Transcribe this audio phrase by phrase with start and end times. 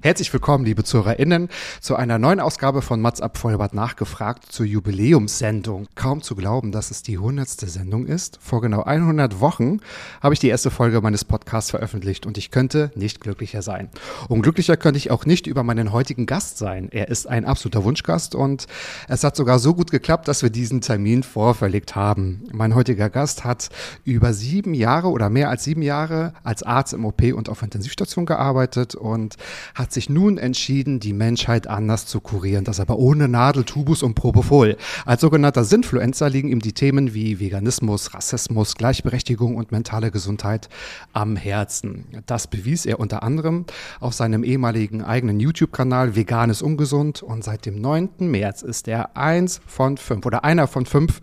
[0.00, 1.48] Herzlich willkommen, liebe ZuhörerInnen,
[1.80, 5.88] zu einer neuen Ausgabe von Mats ab Vollbart nachgefragt zur Jubiläumssendung.
[5.96, 7.48] Kaum zu glauben, dass es die 100.
[7.48, 8.38] Sendung ist.
[8.40, 9.80] Vor genau 100 Wochen
[10.22, 13.90] habe ich die erste Folge meines Podcasts veröffentlicht und ich könnte nicht glücklicher sein.
[14.28, 16.90] Und glücklicher könnte ich auch nicht über meinen heutigen Gast sein.
[16.92, 18.68] Er ist ein absoluter Wunschgast und
[19.08, 22.44] es hat sogar so gut geklappt, dass wir diesen Termin vorverlegt haben.
[22.52, 23.68] Mein heutiger Gast hat
[24.04, 28.26] über sieben Jahre oder mehr als sieben Jahre als Arzt im OP und auf Intensivstation
[28.26, 29.34] gearbeitet und
[29.74, 32.64] hat sich nun entschieden, die Menschheit anders zu kurieren.
[32.64, 34.76] Das aber ohne Nadel, Tubus und Propofol.
[35.06, 40.68] Als sogenannter Sinfluencer liegen ihm die Themen wie Veganismus, Rassismus, Gleichberechtigung und mentale Gesundheit
[41.12, 42.04] am Herzen.
[42.26, 43.64] Das bewies er unter anderem
[44.00, 48.10] auf seinem ehemaligen eigenen YouTube-Kanal Vegan ist ungesund und seit dem 9.
[48.18, 51.20] März ist er eins von fünf oder einer von fünf,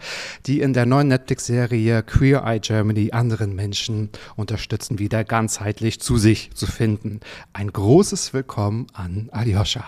[0.48, 6.52] die in der neuen Netflix-Serie Queer Eye Germany anderen Menschen unterstützen, wieder ganzheitlich zu sich
[6.56, 7.20] zu finden.
[7.54, 9.84] Ein großes Willkommen an Alyosha.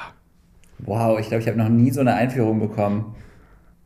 [0.80, 3.16] Wow, ich glaube, ich habe noch nie so eine Einführung bekommen.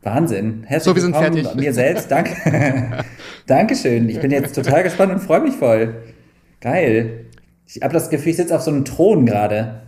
[0.02, 0.64] Wahnsinn.
[0.66, 1.60] Herzlich So, wir sind willkommen fertig.
[1.60, 3.04] Mir selbst, danke.
[3.46, 4.08] Dankeschön.
[4.08, 6.02] Ich bin jetzt total gespannt und freue mich voll.
[6.60, 7.26] Geil.
[7.66, 9.82] Ich habe das Gefühl, ich sitze auf so einem Thron gerade.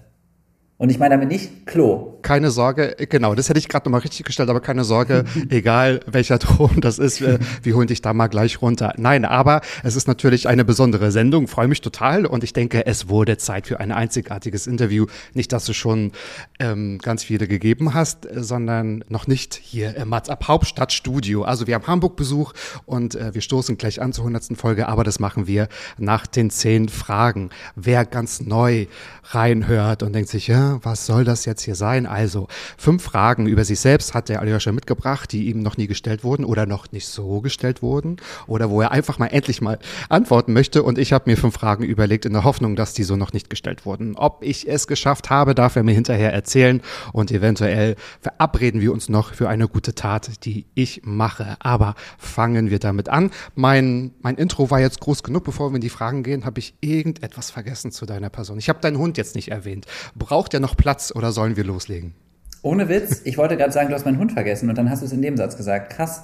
[0.84, 2.18] Und ich meine damit nicht Klo.
[2.20, 6.38] Keine Sorge, genau, das hätte ich gerade nochmal richtig gestellt, aber keine Sorge, egal welcher
[6.38, 8.92] Thron das ist, äh, wir holen dich da mal gleich runter.
[8.98, 13.08] Nein, aber es ist natürlich eine besondere Sendung, freue mich total und ich denke, es
[13.08, 15.06] wurde Zeit für ein einzigartiges Interview.
[15.32, 16.12] Nicht, dass du schon
[16.58, 21.44] ähm, ganz viele gegeben hast, äh, sondern noch nicht hier im Mats ab Hauptstadtstudio.
[21.44, 22.52] Also wir haben Hamburg-Besuch
[22.84, 24.58] und äh, wir stoßen gleich an zur 100.
[24.58, 27.48] Folge, aber das machen wir nach den zehn Fragen.
[27.74, 28.86] Wer ganz neu
[29.30, 32.06] reinhört und denkt sich, ja, was soll das jetzt hier sein?
[32.06, 36.24] Also, fünf Fragen über sich selbst hat der Aljoscha mitgebracht, die ihm noch nie gestellt
[36.24, 40.52] wurden oder noch nicht so gestellt wurden oder wo er einfach mal endlich mal antworten
[40.52, 40.82] möchte.
[40.82, 43.50] Und ich habe mir fünf Fragen überlegt in der Hoffnung, dass die so noch nicht
[43.50, 44.16] gestellt wurden.
[44.16, 46.80] Ob ich es geschafft habe, darf er mir hinterher erzählen
[47.12, 51.56] und eventuell verabreden wir uns noch für eine gute Tat, die ich mache.
[51.60, 53.30] Aber fangen wir damit an.
[53.54, 55.44] Mein, mein Intro war jetzt groß genug.
[55.44, 58.58] Bevor wir in die Fragen gehen, habe ich irgendetwas vergessen zu deiner Person.
[58.58, 59.86] Ich habe deinen Hund jetzt nicht erwähnt.
[60.14, 62.14] Braucht er noch Platz oder sollen wir loslegen?
[62.62, 65.06] Ohne Witz, ich wollte gerade sagen, du hast meinen Hund vergessen und dann hast du
[65.06, 65.92] es in dem Satz gesagt.
[65.92, 66.22] Krass.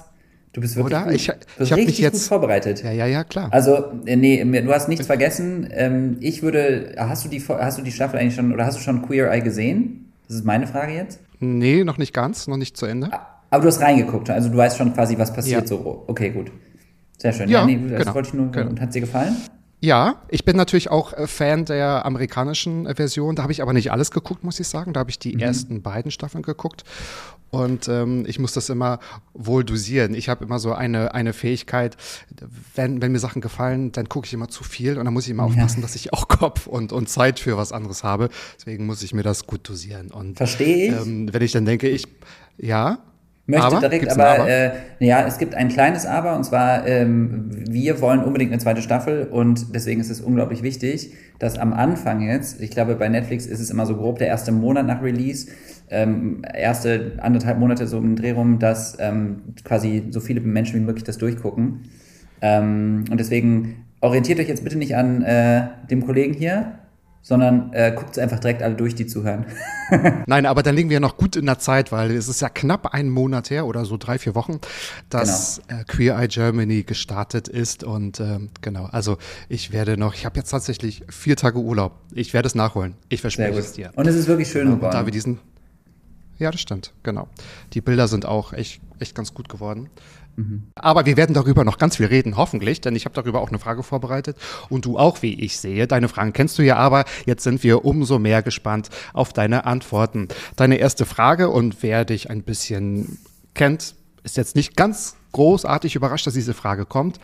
[0.53, 1.05] Du bist wirklich Oder?
[1.05, 1.13] gut.
[1.15, 2.83] Ich- du ich bist hab mich jetzt- gut vorbereitet.
[2.83, 3.47] Ja, ja, ja, klar.
[3.51, 5.69] Also, äh, nee, du hast nichts vergessen.
[5.71, 8.81] Ähm, ich würde, hast du die, hast du die Staffel eigentlich schon, oder hast du
[8.81, 10.11] schon Queer Eye gesehen?
[10.27, 11.19] Das ist meine Frage jetzt.
[11.39, 13.09] Nee, noch nicht ganz, noch nicht zu Ende.
[13.49, 15.67] Aber du hast reingeguckt, also du weißt schon quasi, was passiert Ja.
[15.67, 16.03] so.
[16.07, 16.51] Okay, gut.
[17.17, 17.49] Sehr schön.
[17.49, 18.51] Ja, nee, das genau, wollte ich nur.
[18.51, 18.69] genau.
[18.71, 19.35] Und hat dir gefallen?
[19.83, 23.35] Ja, ich bin natürlich auch äh, Fan der amerikanischen äh, Version.
[23.35, 24.93] Da habe ich aber nicht alles geguckt, muss ich sagen.
[24.93, 26.83] Da habe ich die ersten beiden Staffeln geguckt.
[27.49, 28.99] Und ähm, ich muss das immer
[29.33, 30.13] wohl dosieren.
[30.13, 31.97] Ich habe immer so eine, eine Fähigkeit,
[32.75, 35.31] wenn, wenn mir Sachen gefallen, dann gucke ich immer zu viel und dann muss ich
[35.31, 38.29] immer aufpassen, dass ich auch Kopf und, und Zeit für was anderes habe.
[38.57, 40.11] Deswegen muss ich mir das gut dosieren.
[40.11, 41.01] Und Verstehe ich.
[41.01, 42.07] ähm, wenn ich dann denke, ich,
[42.57, 42.99] ja,
[43.51, 44.49] Möchte aber, direkt, gibt's aber, aber?
[44.49, 48.81] Äh, ja, es gibt ein kleines Aber und zwar, ähm, wir wollen unbedingt eine zweite
[48.81, 53.45] Staffel und deswegen ist es unglaublich wichtig, dass am Anfang jetzt, ich glaube bei Netflix
[53.45, 55.47] ist es immer so grob der erste Monat nach Release,
[55.89, 60.85] ähm, erste anderthalb Monate so im Dreh rum, dass ähm, quasi so viele Menschen wie
[60.85, 61.81] möglich das durchgucken.
[62.41, 66.79] Ähm, und deswegen orientiert euch jetzt bitte nicht an äh, dem Kollegen hier,
[67.23, 69.45] sondern äh, guckt es einfach direkt alle durch, die zuhören.
[70.25, 72.93] Nein, aber dann liegen wir noch gut in der Zeit, weil es ist ja knapp
[72.93, 74.59] einen Monat her oder so drei, vier Wochen,
[75.09, 75.81] dass Genau.
[75.81, 77.83] äh, Queer Eye Germany gestartet ist.
[77.83, 79.17] Und ähm, genau, also
[79.49, 81.93] ich werde noch, ich habe jetzt tatsächlich vier Tage Urlaub.
[82.13, 82.95] Ich werde es nachholen.
[83.09, 83.91] Ich verspreche es dir.
[83.95, 84.93] Und es ist wirklich schön Und geworden.
[84.93, 85.39] da wir diesen.
[86.39, 87.27] Ja, das stimmt, genau.
[87.73, 89.91] Die Bilder sind auch echt, echt ganz gut geworden.
[90.75, 93.59] Aber wir werden darüber noch ganz viel reden, hoffentlich, denn ich habe darüber auch eine
[93.59, 94.37] Frage vorbereitet
[94.69, 95.87] und du auch, wie ich sehe.
[95.87, 100.27] Deine Fragen kennst du ja, aber jetzt sind wir umso mehr gespannt auf deine Antworten.
[100.55, 103.19] Deine erste Frage und wer dich ein bisschen
[103.53, 107.19] kennt, ist jetzt nicht ganz großartig überrascht, dass diese Frage kommt.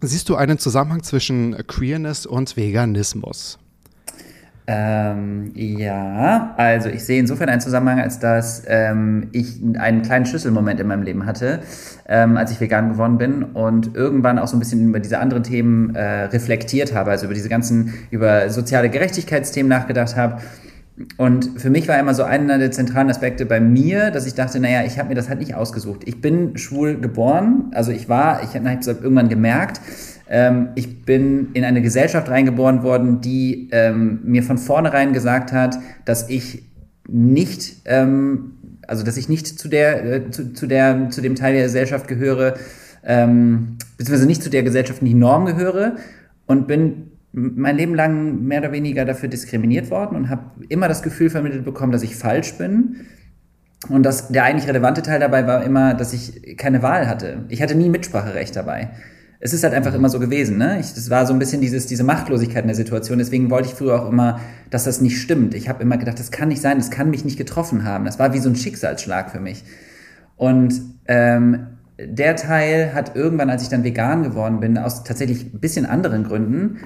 [0.00, 3.58] Siehst du einen Zusammenhang zwischen Queerness und Veganismus?
[4.66, 10.80] Ähm, ja, also ich sehe insofern einen Zusammenhang, als dass ähm, ich einen kleinen Schlüsselmoment
[10.80, 11.60] in meinem Leben hatte,
[12.08, 15.42] ähm, als ich vegan geworden bin und irgendwann auch so ein bisschen über diese anderen
[15.42, 20.40] Themen äh, reflektiert habe, also über diese ganzen, über soziale Gerechtigkeitsthemen nachgedacht habe.
[21.18, 24.60] Und für mich war immer so einer der zentralen Aspekte bei mir, dass ich dachte,
[24.60, 26.02] naja, ich habe mir das halt nicht ausgesucht.
[26.06, 29.80] Ich bin schwul geboren, also ich war, ich habe irgendwann gemerkt,
[30.28, 35.78] ähm, ich bin in eine Gesellschaft reingeboren worden, die ähm, mir von vornherein gesagt hat,
[36.04, 36.62] dass ich
[37.06, 38.52] nicht, ähm,
[38.86, 42.08] also dass ich nicht zu der, äh, zu, zu, der, zu dem Teil der Gesellschaft
[42.08, 42.54] gehöre,
[43.04, 45.96] ähm, beziehungsweise nicht zu der gesellschaftlichen Norm gehöre
[46.46, 51.02] und bin mein Leben lang mehr oder weniger dafür diskriminiert worden und habe immer das
[51.02, 52.96] Gefühl vermittelt bekommen, dass ich falsch bin.
[53.88, 57.44] Und das, der eigentlich relevante Teil dabei war immer, dass ich keine Wahl hatte.
[57.48, 58.90] Ich hatte nie Mitspracherecht dabei
[59.44, 60.80] es ist halt einfach immer so gewesen, ne?
[60.80, 63.18] Ich, das war so ein bisschen dieses, diese Machtlosigkeit in der Situation.
[63.18, 65.54] Deswegen wollte ich früher auch immer, dass das nicht stimmt.
[65.54, 68.06] Ich habe immer gedacht, das kann nicht sein, das kann mich nicht getroffen haben.
[68.06, 69.62] Das war wie so ein Schicksalsschlag für mich.
[70.36, 71.66] Und ähm,
[71.98, 76.24] der Teil hat irgendwann, als ich dann vegan geworden bin, aus tatsächlich ein bisschen anderen
[76.24, 76.78] Gründen,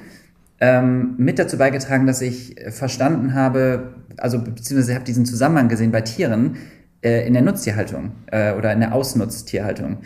[0.61, 6.01] ähm, mit dazu beigetragen, dass ich verstanden habe, also beziehungsweise habe diesen Zusammenhang gesehen bei
[6.01, 6.57] Tieren
[7.03, 9.99] äh, in der Nutztierhaltung äh, oder in der Ausnutztierhaltung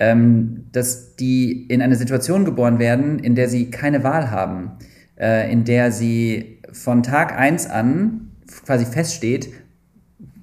[0.00, 4.72] ähm, dass die in eine Situation geboren werden, in der sie keine Wahl haben,
[5.18, 8.30] äh, in der sie von Tag eins an
[8.64, 9.50] quasi feststeht,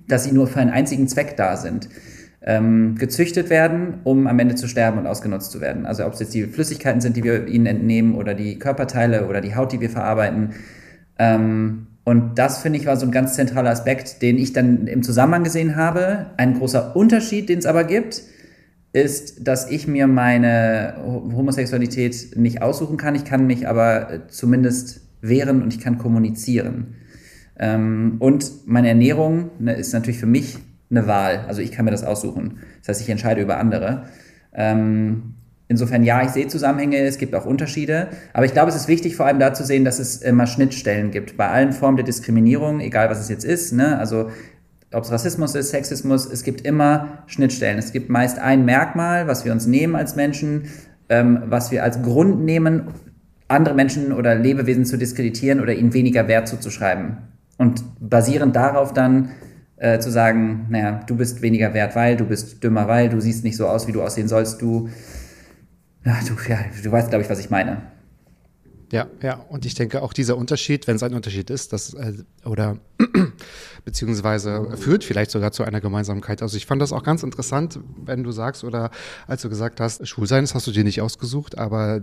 [0.07, 1.89] dass sie nur für einen einzigen Zweck da sind.
[2.41, 5.85] Ähm, gezüchtet werden, um am Ende zu sterben und ausgenutzt zu werden.
[5.85, 9.41] Also ob es jetzt die Flüssigkeiten sind, die wir ihnen entnehmen oder die Körperteile oder
[9.41, 10.51] die Haut, die wir verarbeiten.
[11.19, 15.03] Ähm, und das, finde ich, war so ein ganz zentraler Aspekt, den ich dann im
[15.03, 16.27] Zusammenhang gesehen habe.
[16.37, 18.21] Ein großer Unterschied, den es aber gibt,
[18.97, 23.15] ist, dass ich mir meine Homosexualität nicht aussuchen kann.
[23.15, 26.95] Ich kann mich aber äh, zumindest wehren und ich kann kommunizieren.
[27.59, 30.57] Ähm, und meine Ernährung ne, ist natürlich für mich
[30.89, 31.45] eine Wahl.
[31.47, 32.59] Also ich kann mir das aussuchen.
[32.79, 34.05] Das heißt, ich entscheide über andere.
[34.53, 35.35] Ähm,
[35.67, 38.07] insofern ja, ich sehe Zusammenhänge, es gibt auch Unterschiede.
[38.33, 41.11] Aber ich glaube, es ist wichtig, vor allem da zu sehen, dass es immer Schnittstellen
[41.11, 41.37] gibt.
[41.37, 43.73] Bei allen Formen der Diskriminierung, egal was es jetzt ist.
[43.73, 43.97] Ne?
[43.97, 44.29] Also
[44.93, 47.77] ob es Rassismus ist, Sexismus, es gibt immer Schnittstellen.
[47.77, 50.69] Es gibt meist ein Merkmal, was wir uns nehmen als Menschen,
[51.09, 52.87] ähm, was wir als Grund nehmen,
[53.47, 57.17] andere Menschen oder Lebewesen zu diskreditieren oder ihnen weniger Wert zuzuschreiben.
[57.57, 59.29] Und basierend darauf dann
[59.77, 63.43] äh, zu sagen, naja, du bist weniger wert, weil du bist dümmer, weil du siehst
[63.43, 64.89] nicht so aus, wie du aussehen sollst, du,
[66.05, 67.81] ja, du, ja, du weißt, glaube ich, was ich meine.
[68.91, 72.13] Ja, ja, und ich denke auch dieser Unterschied, wenn es ein Unterschied ist, das äh,
[72.45, 72.77] oder
[73.85, 76.41] beziehungsweise führt vielleicht sogar zu einer Gemeinsamkeit.
[76.41, 78.91] Also ich fand das auch ganz interessant, wenn du sagst oder
[79.27, 82.01] als du gesagt hast, Schulsein, das hast du dir nicht ausgesucht, aber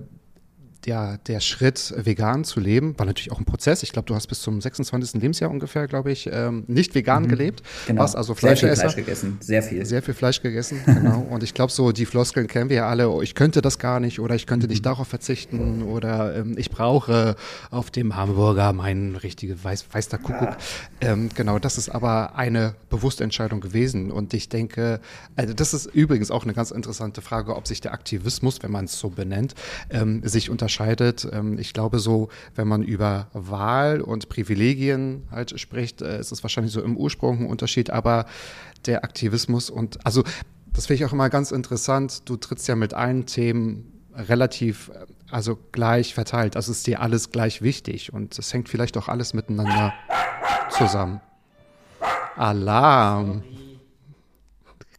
[0.86, 3.82] der, der Schritt, vegan zu leben, war natürlich auch ein Prozess.
[3.82, 5.20] Ich glaube, du hast bis zum 26.
[5.20, 7.28] Lebensjahr ungefähr, glaube ich, ähm, nicht vegan mhm.
[7.28, 7.62] gelebt.
[7.86, 8.02] Genau.
[8.02, 8.74] Warst also Fleischesser.
[8.74, 9.86] Sehr viel Fleisch gegessen, sehr viel.
[9.86, 11.20] Sehr viel Fleisch gegessen, genau.
[11.30, 13.08] Und ich glaube, so die Floskeln kennen wir ja alle.
[13.08, 14.72] Oh, ich könnte das gar nicht oder ich könnte mhm.
[14.72, 17.36] nicht darauf verzichten oder ähm, ich brauche
[17.70, 20.56] auf dem Hamburger meinen richtigen Weiß, Weißer Kuckuck.
[21.02, 21.12] Ja.
[21.12, 24.10] Ähm, genau, das ist aber eine bewusste Entscheidung gewesen.
[24.10, 25.00] Und ich denke,
[25.36, 28.84] also das ist übrigens auch eine ganz interessante Frage, ob sich der Aktivismus, wenn man
[28.84, 29.54] es so benennt,
[29.90, 31.28] ähm, sich unterscheidet unterscheidet.
[31.32, 36.42] Ähm, ich glaube so, wenn man über Wahl und Privilegien halt spricht, äh, ist es
[36.42, 38.26] wahrscheinlich so im Ursprung ein Unterschied, aber
[38.86, 40.22] der Aktivismus und also
[40.72, 42.28] das finde ich auch immer ganz interessant.
[42.28, 46.56] Du trittst ja mit allen Themen relativ, äh, also gleich verteilt.
[46.56, 49.94] Also ist dir alles gleich wichtig und es hängt vielleicht auch alles miteinander
[50.70, 51.20] zusammen.
[52.36, 53.44] Alarm.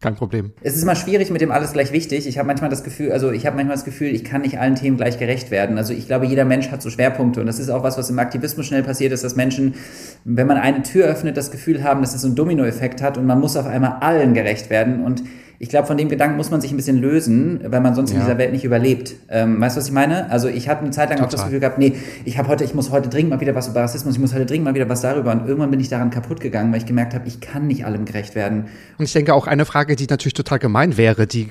[0.02, 0.52] Kein Problem.
[0.62, 2.28] Es ist immer schwierig mit dem alles gleich wichtig.
[2.28, 4.76] Ich habe manchmal das Gefühl, also ich habe manchmal das Gefühl, ich kann nicht allen
[4.76, 5.78] Themen gleich gerecht werden.
[5.78, 8.20] Also ich glaube, jeder Mensch hat so Schwerpunkte und das ist auch was, was im
[8.20, 9.76] Aktivismus schnell passiert ist, dass Menschen,
[10.24, 13.26] wenn man eine Tür öffnet, das Gefühl haben, dass es so einen Dominoeffekt hat und
[13.26, 15.24] man muss auf einmal allen gerecht werden und
[15.60, 18.18] ich glaube, von dem Gedanken muss man sich ein bisschen lösen, weil man sonst ja.
[18.18, 19.16] in dieser Welt nicht überlebt.
[19.30, 20.30] Ähm, weißt du, was ich meine?
[20.30, 21.28] Also ich habe eine Zeit lang Total.
[21.28, 21.94] auch das Gefühl gehabt, nee,
[22.26, 24.46] ich habe heute, ich muss heute dringend mal wieder was über Rassismus, ich muss heute
[24.46, 25.32] dringend mal wieder was darüber.
[25.32, 28.06] Und irgendwann bin ich daran kaputt gegangen, weil ich gemerkt habe, ich kann nicht allem
[28.06, 28.66] gerecht werden.
[28.98, 31.50] Und ich denke auch eine Frage, die natürlich total gemein wäre, die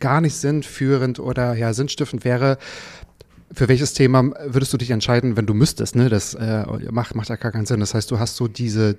[0.00, 2.58] gar nicht sinnführend oder ja sinnstiftend wäre,
[3.52, 5.96] für welches Thema würdest du dich entscheiden, wenn du müsstest?
[5.96, 6.08] Ne?
[6.08, 7.80] Das äh, macht, macht ja gar keinen Sinn.
[7.80, 8.96] Das heißt, du hast so diese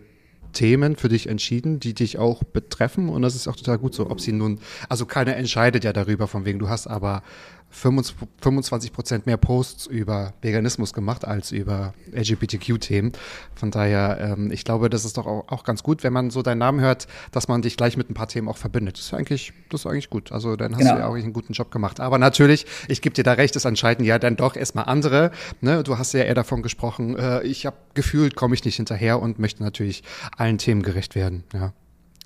[0.53, 4.09] Themen für dich entschieden, die dich auch betreffen und das ist auch total gut so.
[4.09, 7.23] Ob sie nun, also keiner entscheidet ja darüber, von wegen du hast aber
[7.69, 13.11] 25 Prozent mehr Posts über Veganismus gemacht als über LGBTQ-Themen.
[13.55, 16.41] Von daher, ähm, ich glaube, das ist doch auch, auch, ganz gut, wenn man so
[16.41, 18.97] deinen Namen hört, dass man dich gleich mit ein paar Themen auch verbindet.
[18.97, 20.31] Das ist eigentlich, das ist eigentlich gut.
[20.31, 20.93] Also dann hast genau.
[20.93, 21.99] du ja auch einen guten Job gemacht.
[21.99, 25.31] Aber natürlich, ich gebe dir da recht, es entscheiden ja dann doch erstmal andere.
[25.61, 25.83] Ne?
[25.83, 29.39] Du hast ja eher davon gesprochen, äh, ich habe gefühlt, komme ich nicht hinterher und
[29.39, 30.03] möchte natürlich
[30.35, 31.43] allen Themen gerecht werden.
[31.53, 31.73] Ja.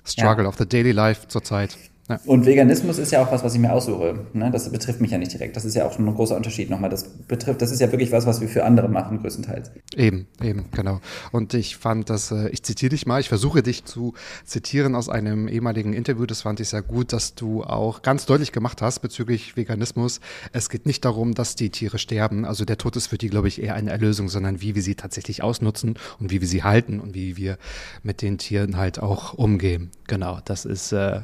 [0.04, 0.48] Struggle ja.
[0.48, 1.76] of the Daily Life zurzeit.
[2.08, 2.18] Ja.
[2.26, 4.26] Und Veganismus ist ja auch was, was ich mir aussuche.
[4.32, 4.50] Ne?
[4.50, 5.54] Das betrifft mich ja nicht direkt.
[5.54, 6.90] Das ist ja auch schon ein großer Unterschied nochmal.
[6.90, 9.70] Das betrifft, das ist ja wirklich was, was wir für andere machen, größtenteils.
[9.96, 11.00] Eben, eben, genau.
[11.30, 15.08] Und ich fand das, äh, ich zitiere dich mal, ich versuche dich zu zitieren aus
[15.08, 16.26] einem ehemaligen Interview.
[16.26, 20.20] Das fand ich sehr gut, dass du auch ganz deutlich gemacht hast bezüglich Veganismus.
[20.52, 22.44] Es geht nicht darum, dass die Tiere sterben.
[22.44, 24.96] Also der Tod ist für die, glaube ich, eher eine Erlösung, sondern wie wir sie
[24.96, 27.58] tatsächlich ausnutzen und wie wir sie halten und wie wir
[28.02, 29.92] mit den Tieren halt auch umgehen.
[30.08, 31.20] Genau, das ist äh,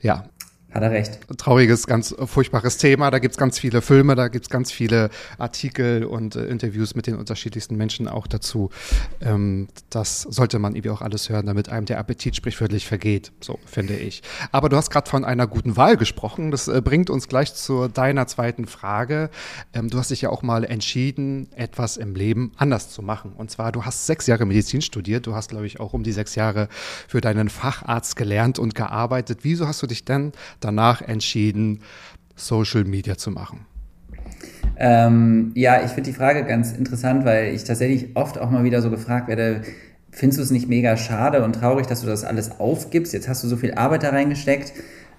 [0.00, 0.24] ja,
[0.76, 1.18] hat er recht.
[1.38, 3.10] Trauriges, ganz furchtbares Thema.
[3.10, 6.94] Da gibt es ganz viele Filme, da gibt es ganz viele Artikel und äh, Interviews
[6.94, 8.70] mit den unterschiedlichsten Menschen auch dazu.
[9.20, 13.58] Ähm, das sollte man irgendwie auch alles hören, damit einem der Appetit sprichwörtlich vergeht, so
[13.64, 14.22] finde ich.
[14.52, 16.50] Aber du hast gerade von einer guten Wahl gesprochen.
[16.50, 19.30] Das äh, bringt uns gleich zu deiner zweiten Frage.
[19.72, 23.32] Ähm, du hast dich ja auch mal entschieden, etwas im Leben anders zu machen.
[23.36, 25.26] Und zwar, du hast sechs Jahre Medizin studiert.
[25.26, 26.68] Du hast, glaube ich, auch um die sechs Jahre
[27.08, 29.40] für deinen Facharzt gelernt und gearbeitet.
[29.42, 30.32] Wieso hast du dich denn
[30.66, 31.80] danach entschieden,
[32.34, 33.66] Social Media zu machen?
[34.78, 38.82] Ähm, ja, ich finde die Frage ganz interessant, weil ich tatsächlich oft auch mal wieder
[38.82, 39.62] so gefragt werde,
[40.10, 43.14] findest du es nicht mega schade und traurig, dass du das alles aufgibst?
[43.14, 44.72] Jetzt hast du so viel Arbeit da reingesteckt.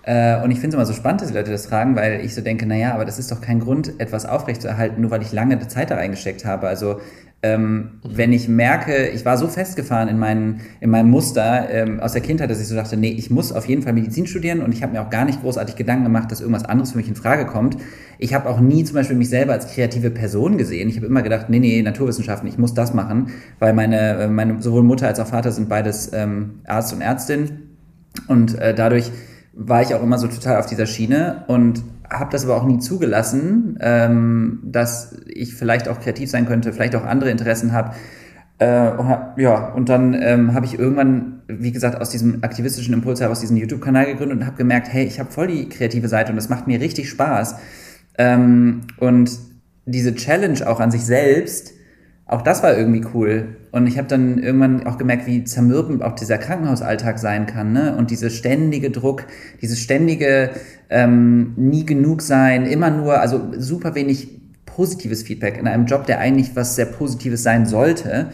[0.03, 2.35] Äh, und ich finde es immer so spannend, dass die Leute das fragen, weil ich
[2.35, 5.59] so denke, naja, aber das ist doch kein Grund, etwas aufrechtzuerhalten, nur weil ich lange
[5.67, 6.67] Zeit da reingesteckt habe.
[6.67, 7.01] Also
[7.43, 12.13] ähm, wenn ich merke, ich war so festgefahren in, meinen, in meinem Muster ähm, aus
[12.13, 14.73] der Kindheit, dass ich so dachte, nee, ich muss auf jeden Fall Medizin studieren und
[14.73, 17.15] ich habe mir auch gar nicht großartig Gedanken gemacht, dass irgendwas anderes für mich in
[17.15, 17.77] Frage kommt.
[18.17, 20.89] Ich habe auch nie zum Beispiel mich selber als kreative Person gesehen.
[20.89, 23.29] Ich habe immer gedacht, nee, nee, Naturwissenschaften, ich muss das machen,
[23.59, 27.59] weil meine, äh, meine sowohl Mutter als auch Vater sind beides ähm, Arzt und Ärztin
[28.27, 29.11] und äh, dadurch
[29.53, 32.79] war ich auch immer so total auf dieser Schiene und habe das aber auch nie
[32.79, 37.93] zugelassen, ähm, dass ich vielleicht auch kreativ sein könnte, vielleicht auch andere Interessen habe.
[38.59, 38.65] Äh,
[39.41, 43.57] ja, und dann ähm, habe ich irgendwann, wie gesagt, aus diesem aktivistischen Impuls heraus diesen
[43.57, 46.65] YouTube-Kanal gegründet und habe gemerkt, hey, ich habe voll die kreative Seite und das macht
[46.65, 47.55] mir richtig Spaß.
[48.17, 49.31] Ähm, und
[49.85, 51.73] diese Challenge auch an sich selbst,
[52.27, 53.55] auch das war irgendwie cool.
[53.71, 57.71] Und ich habe dann irgendwann auch gemerkt, wie zermürbend auch dieser Krankenhausalltag sein kann.
[57.71, 57.95] Ne?
[57.95, 59.25] Und diese ständige Druck,
[59.61, 60.49] dieses ständige
[60.89, 64.29] ähm, nie genug sein, immer nur, also super wenig
[64.65, 68.27] positives Feedback in einem Job, der eigentlich was sehr Positives sein sollte.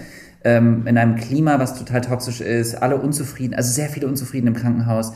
[0.43, 4.55] Ähm, in einem Klima, was total toxisch ist, alle unzufrieden, also sehr viele unzufrieden im
[4.55, 5.13] Krankenhaus.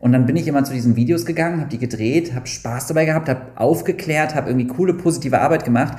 [0.00, 3.04] Und dann bin ich immer zu diesen Videos gegangen, habe die gedreht, habe Spaß dabei
[3.06, 5.98] gehabt, habe aufgeklärt, habe irgendwie coole, positive Arbeit gemacht,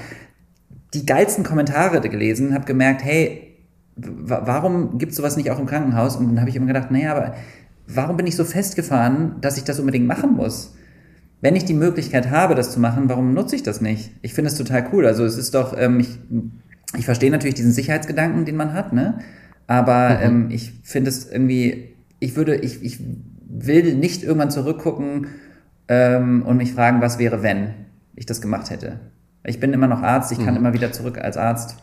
[0.93, 3.58] die geilsten Kommentare gelesen, habe gemerkt, hey,
[3.96, 6.15] warum gibt es sowas nicht auch im Krankenhaus?
[6.15, 7.36] Und dann habe ich immer gedacht, naja, aber
[7.88, 10.75] warum bin ich so festgefahren, dass ich das unbedingt machen muss?
[11.41, 14.12] Wenn ich die Möglichkeit habe, das zu machen, warum nutze ich das nicht?
[14.22, 15.05] Ich finde es total cool.
[15.05, 16.19] Also es ist doch, ähm, ich,
[16.98, 19.19] ich verstehe natürlich diesen Sicherheitsgedanken, den man hat, ne?
[19.67, 20.24] Aber mhm.
[20.24, 23.00] ähm, ich finde es irgendwie, ich würde, ich, ich
[23.48, 25.27] will nicht irgendwann zurückgucken
[25.88, 27.74] ähm, und mich fragen, was wäre, wenn
[28.15, 29.00] ich das gemacht hätte.
[29.43, 30.58] Ich bin immer noch Arzt, ich kann mhm.
[30.58, 31.77] immer wieder zurück als Arzt.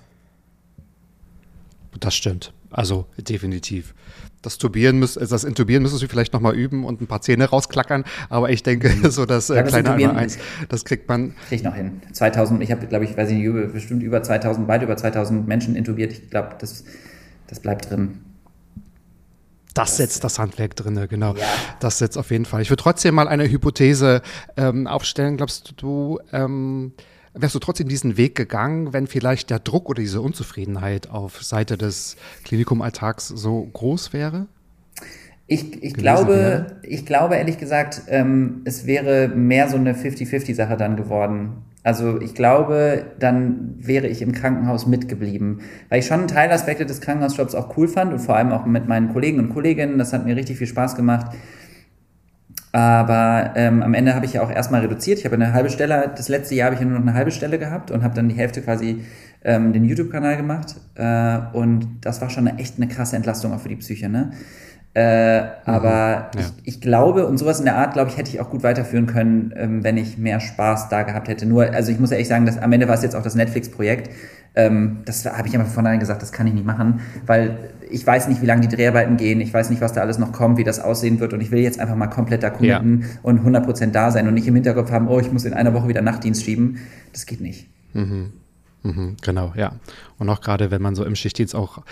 [1.99, 2.53] Das stimmt.
[2.71, 3.95] Also definitiv.
[4.43, 8.05] Das Tubieren müsst, das Intubieren müsstest du vielleicht nochmal üben und ein paar Zähne rausklackern,
[8.29, 9.11] aber ich denke, mhm.
[9.11, 11.35] so das, äh, das kleine einmal eins, das kriegt man.
[11.49, 12.03] Krieg ich noch hin.
[12.13, 16.13] 2000, ich habe, glaube ich, weiß nicht, bestimmt über 2000, weit über 2000 Menschen intubiert.
[16.13, 16.85] Ich glaube, das,
[17.47, 18.19] das bleibt drin.
[19.75, 21.35] Das setzt das Handwerk drin, genau.
[21.35, 21.45] Ja.
[21.81, 22.63] Das setzt auf jeden Fall.
[22.63, 24.23] Ich würde trotzdem mal eine Hypothese
[24.57, 25.37] ähm, aufstellen.
[25.37, 26.93] Glaubst du, ähm,
[27.37, 31.76] wärst du trotzdem diesen Weg gegangen, wenn vielleicht der Druck oder diese Unzufriedenheit auf Seite
[31.76, 34.47] des Klinikumalltags so groß wäre?
[35.47, 40.97] Ich, ich glaube, ich glaube ehrlich gesagt, ähm, es wäre mehr so eine 50-50-Sache dann
[40.97, 41.64] geworden.
[41.85, 47.55] Also ich glaube, dann wäre ich im Krankenhaus mitgeblieben, weil ich schon Teilaspekte des Krankenhausjobs
[47.55, 49.99] auch cool fand und vor allem auch mit meinen Kollegen und Kolleginnen.
[49.99, 51.37] Das hat mir richtig viel Spaß gemacht.
[52.76, 55.18] Aber ähm, am Ende habe ich ja auch erstmal reduziert.
[55.18, 57.30] Ich habe eine halbe Stelle, das letzte Jahr habe ich ja nur noch eine halbe
[57.30, 59.02] Stelle gehabt und habe dann die Hälfte quasi
[59.45, 60.76] ähm, den YouTube-Kanal gemacht.
[60.95, 64.11] Äh, und das war schon eine, echt eine krasse Entlastung auch für die Psyche.
[64.11, 64.33] Ne?
[64.92, 66.30] Äh, mhm, aber ja.
[66.38, 69.06] ich, ich, glaube, und sowas in der Art, glaube ich, hätte ich auch gut weiterführen
[69.06, 71.47] können, ähm, wenn ich mehr Spaß da gehabt hätte.
[71.47, 74.11] Nur, also ich muss ehrlich sagen, dass am Ende war es jetzt auch das Netflix-Projekt.
[74.57, 77.59] Ähm, das habe ich immer von vornherein gesagt, das kann ich nicht machen, weil
[77.91, 80.33] ich weiß nicht, wie lange die Dreharbeiten gehen, ich weiß nicht, was da alles noch
[80.33, 83.07] kommt, wie das aussehen wird und ich will jetzt einfach mal komplett da committen ja.
[83.23, 85.89] und 100% da sein und nicht im Hinterkopf haben, oh, ich muss in einer Woche
[85.89, 86.79] wieder Nachtdienst schieben.
[87.13, 87.69] Das geht nicht.
[87.93, 88.33] Mhm.
[88.83, 89.73] Mhm, genau, ja.
[90.19, 91.83] Und auch gerade, wenn man so im Schichtdienst auch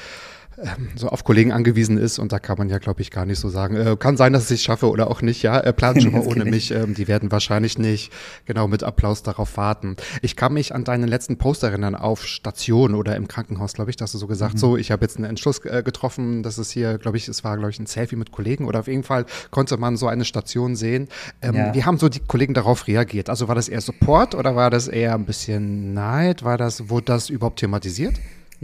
[0.97, 3.49] so auf Kollegen angewiesen ist und da kann man ja, glaube ich, gar nicht so
[3.49, 3.77] sagen.
[3.77, 5.59] Äh, kann sein, dass ich es schaffe oder auch nicht, ja.
[5.59, 6.71] Äh, planen schon mal ohne mich.
[6.71, 8.13] Ähm, die werden wahrscheinlich nicht
[8.45, 9.97] genau mit Applaus darauf warten.
[10.23, 13.97] Ich kann mich an deinen letzten Post erinnern auf Station oder im Krankenhaus, glaube ich,
[13.97, 14.59] dass du so gesagt, mhm.
[14.59, 17.57] so, ich habe jetzt einen Entschluss äh, getroffen, dass es hier, glaube ich, es war,
[17.57, 20.77] glaube ich, ein Selfie mit Kollegen oder auf jeden Fall konnte man so eine Station
[20.77, 21.09] sehen.
[21.43, 21.75] Ähm, ja.
[21.75, 23.29] Wie haben so die Kollegen darauf reagiert?
[23.29, 26.45] Also war das eher Support oder war das eher ein bisschen Neid?
[26.45, 28.15] War das, wurde das überhaupt thematisiert?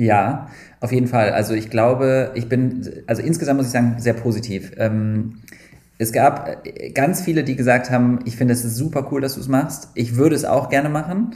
[0.00, 0.48] Ja,
[0.80, 1.32] auf jeden Fall.
[1.32, 4.72] Also ich glaube, ich bin, also insgesamt muss ich sagen, sehr positiv.
[4.78, 5.40] Ähm,
[5.98, 9.40] es gab äh, ganz viele, die gesagt haben, ich finde es super cool, dass du
[9.40, 9.90] es machst.
[9.94, 11.34] Ich würde es auch gerne machen.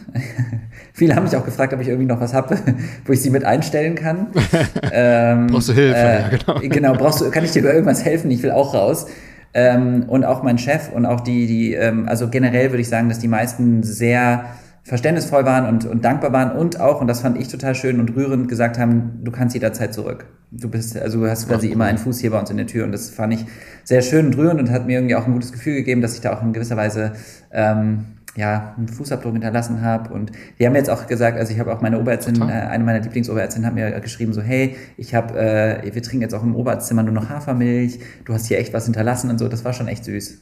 [0.95, 2.57] viele haben mich auch gefragt, ob ich irgendwie noch was habe,
[3.05, 4.29] wo ich sie mit einstellen kann.
[4.93, 5.99] ähm, brauchst du Hilfe?
[5.99, 6.61] Äh, ja, genau.
[6.63, 8.31] genau, brauchst du, kann ich dir über irgendwas helfen?
[8.31, 9.09] Ich will auch raus.
[9.53, 13.11] Ähm, und auch mein Chef und auch die, die, ähm, also generell würde ich sagen,
[13.11, 14.47] dass die meisten sehr
[14.85, 18.15] verständnisvoll waren und, und dankbar waren und auch, und das fand ich total schön und
[18.15, 20.27] rührend, gesagt haben, du kannst jederzeit zurück.
[20.51, 22.85] Du bist, also du hast quasi immer einen Fuß hier bei uns in der Tür
[22.85, 23.47] und das fand ich
[23.83, 26.21] sehr schön und rührend und hat mir irgendwie auch ein gutes Gefühl gegeben, dass ich
[26.21, 27.13] da auch in gewisser Weise
[27.51, 28.05] ähm,
[28.37, 30.13] ja, einen Fußabdruck hinterlassen habe.
[30.13, 33.01] Und die haben jetzt auch gesagt, also ich habe auch meine Oberärztin, äh, eine meiner
[33.01, 37.03] Lieblingsoberärztinnen hat mir geschrieben, so, hey, ich habe, äh, wir trinken jetzt auch im Oberärztzimmer
[37.03, 40.05] nur noch Hafermilch, du hast hier echt was hinterlassen und so, das war schon echt
[40.05, 40.39] süß.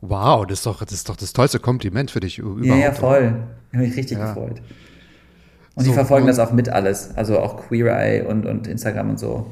[0.00, 2.64] Wow, das ist doch das, ist doch das tollste Kompliment für dich überhaupt.
[2.64, 3.34] Ja, ja voll.
[3.70, 4.26] Ich habe mich richtig ja.
[4.26, 4.62] gefreut.
[5.74, 9.10] Und so, die verfolgen das auch mit alles, also auch Queer Eye und, und Instagram
[9.10, 9.46] und so.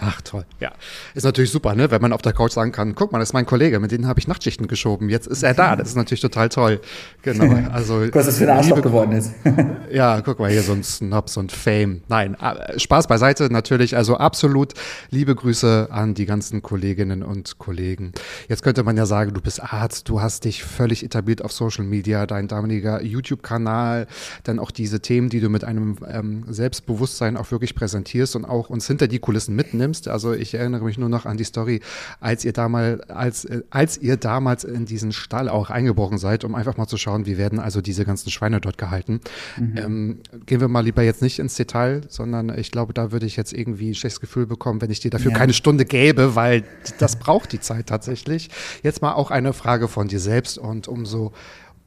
[0.00, 0.72] Ach toll, ja.
[1.14, 1.90] Ist natürlich super, ne?
[1.90, 4.06] wenn man auf der Couch sagen kann, guck mal, das ist mein Kollege, mit dem
[4.06, 6.80] habe ich Nachtschichten geschoben, jetzt ist er da, das ist natürlich total toll.
[7.22, 8.02] Genau, also.
[8.12, 9.32] was das für ein Arschloch geworden ist.
[9.92, 12.02] ja, guck mal, hier so ein Snobs und Fame.
[12.08, 14.74] Nein, äh, Spaß beiseite natürlich, also absolut
[15.10, 18.12] liebe Grüße an die ganzen Kolleginnen und Kollegen.
[18.48, 21.84] Jetzt könnte man ja sagen, du bist Arzt, du hast dich völlig etabliert auf Social
[21.84, 24.06] Media, dein damaliger YouTube-Kanal,
[24.44, 28.70] dann auch diese Themen, die du mit einem ähm, Selbstbewusstsein auch wirklich präsentierst und auch
[28.70, 30.08] uns hinter die Kulissen mitnimmst nimmst.
[30.08, 31.80] Also ich erinnere mich nur noch an die Story,
[32.20, 36.76] als ihr damals, als, als ihr damals in diesen Stall auch eingebrochen seid, um einfach
[36.76, 39.20] mal zu schauen, wie werden also diese ganzen Schweine dort gehalten.
[39.56, 39.76] Mhm.
[39.76, 43.36] Ähm, gehen wir mal lieber jetzt nicht ins Detail, sondern ich glaube, da würde ich
[43.36, 45.38] jetzt irgendwie ein schlechtes Gefühl bekommen, wenn ich dir dafür ja.
[45.38, 46.64] keine Stunde gäbe, weil
[46.98, 48.50] das braucht die Zeit tatsächlich.
[48.82, 51.32] Jetzt mal auch eine Frage von dir selbst und umso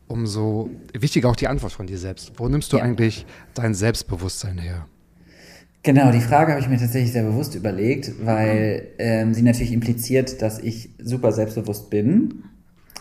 [0.07, 2.33] umso wichtiger auch die Antwort von dir selbst.
[2.35, 2.83] Wo nimmst du ja.
[2.83, 4.85] eigentlich dein Selbstbewusstsein her?
[5.83, 10.41] Genau, die Frage habe ich mir tatsächlich sehr bewusst überlegt, weil ähm, sie natürlich impliziert,
[10.41, 12.43] dass ich super selbstbewusst bin.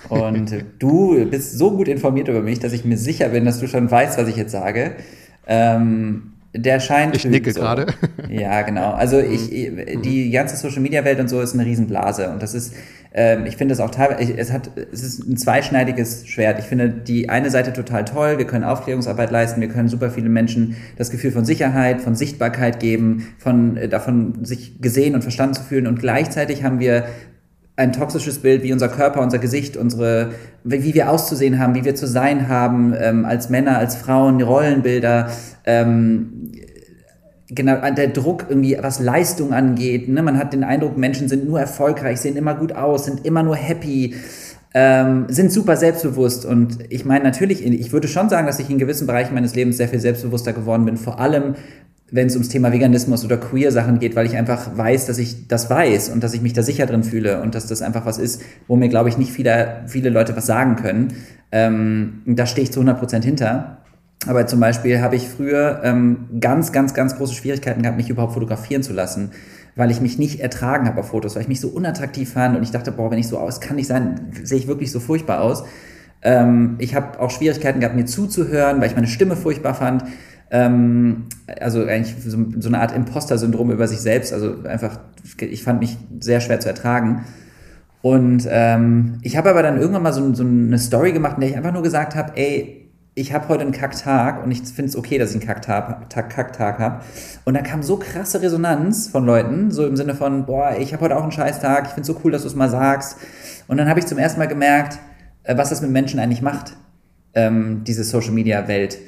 [0.08, 3.66] Und du bist so gut informiert über mich, dass ich mir sicher bin, dass du
[3.66, 4.92] schon weißt, was ich jetzt sage.
[5.46, 7.14] Ähm, der scheint.
[7.14, 7.60] Ich nicke so.
[7.60, 7.86] gerade.
[8.28, 8.92] Ja, genau.
[8.92, 10.02] Also ich, mhm.
[10.02, 12.30] die ganze Social Media Welt und so ist eine Riesenblase.
[12.30, 12.74] Und das ist,
[13.12, 16.58] ähm, ich finde es auch teilweise, es hat, es ist ein zweischneidiges Schwert.
[16.58, 18.38] Ich finde die eine Seite total toll.
[18.38, 19.60] Wir können Aufklärungsarbeit leisten.
[19.60, 24.44] Wir können super viele Menschen das Gefühl von Sicherheit, von Sichtbarkeit geben, von, äh, davon
[24.44, 25.86] sich gesehen und verstanden zu fühlen.
[25.86, 27.04] Und gleichzeitig haben wir
[27.80, 30.32] ein toxisches Bild, wie unser Körper, unser Gesicht, unsere,
[30.64, 35.30] wie wir auszusehen haben, wie wir zu sein haben, ähm, als Männer, als Frauen, Rollenbilder,
[35.64, 36.52] ähm,
[37.48, 40.08] genau, der Druck irgendwie, was Leistung angeht.
[40.08, 40.22] Ne?
[40.22, 43.56] Man hat den Eindruck, Menschen sind nur erfolgreich, sehen immer gut aus, sind immer nur
[43.56, 44.14] happy,
[44.74, 46.44] ähm, sind super selbstbewusst.
[46.44, 49.78] Und ich meine, natürlich, ich würde schon sagen, dass ich in gewissen Bereichen meines Lebens
[49.78, 51.54] sehr viel selbstbewusster geworden bin, vor allem
[52.12, 55.70] wenn es ums Thema Veganismus oder Queer-Sachen geht, weil ich einfach weiß, dass ich das
[55.70, 58.42] weiß und dass ich mich da sicher drin fühle und dass das einfach was ist,
[58.66, 61.14] wo mir, glaube ich, nicht viele, viele Leute was sagen können.
[61.52, 63.78] Ähm, da stehe ich zu 100 Prozent hinter.
[64.26, 68.34] Aber zum Beispiel habe ich früher ähm, ganz, ganz, ganz große Schwierigkeiten gehabt, mich überhaupt
[68.34, 69.30] fotografieren zu lassen,
[69.76, 72.62] weil ich mich nicht ertragen habe auf Fotos, weil ich mich so unattraktiv fand und
[72.62, 75.40] ich dachte, boah, wenn ich so aus, kann nicht sein, sehe ich wirklich so furchtbar
[75.40, 75.64] aus.
[76.22, 80.04] Ähm, ich habe auch Schwierigkeiten gehabt, mir zuzuhören, weil ich meine Stimme furchtbar fand.
[80.50, 81.26] Ähm,
[81.60, 84.32] also eigentlich so, so eine Art Imposter-Syndrom über sich selbst.
[84.32, 84.98] Also einfach,
[85.40, 87.24] ich fand mich sehr schwer zu ertragen.
[88.02, 91.50] Und ähm, ich habe aber dann irgendwann mal so, so eine Story gemacht, in der
[91.50, 92.80] ich einfach nur gesagt habe, ey,
[93.14, 96.78] ich habe heute einen Kacktag und ich finde es okay, dass ich einen Kacktag, Kacktag
[96.78, 97.00] habe.
[97.44, 101.04] Und da kam so krasse Resonanz von Leuten, so im Sinne von, boah, ich habe
[101.04, 103.16] heute auch einen Scheißtag, ich finde es so cool, dass du es mal sagst.
[103.68, 104.98] Und dann habe ich zum ersten Mal gemerkt,
[105.42, 106.76] äh, was das mit Menschen eigentlich macht,
[107.34, 108.98] ähm, diese Social-Media-Welt.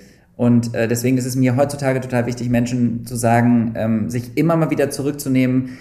[0.43, 4.57] Und äh, deswegen ist es mir heutzutage total wichtig, Menschen zu sagen, ähm, sich immer
[4.57, 5.79] mal wieder zurückzunehmen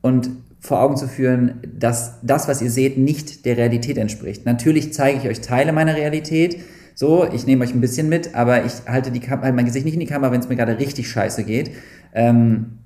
[0.00, 4.46] und vor Augen zu führen, dass das, was ihr seht, nicht der Realität entspricht.
[4.46, 6.56] Natürlich zeige ich euch Teile meiner Realität,
[6.96, 9.84] So, ich nehme euch ein bisschen mit, aber ich halte die Kam halt mein Gesicht
[9.84, 11.70] nicht in die Kamera, wenn es mir gerade richtig scheiße geht.
[12.12, 12.78] Ähm,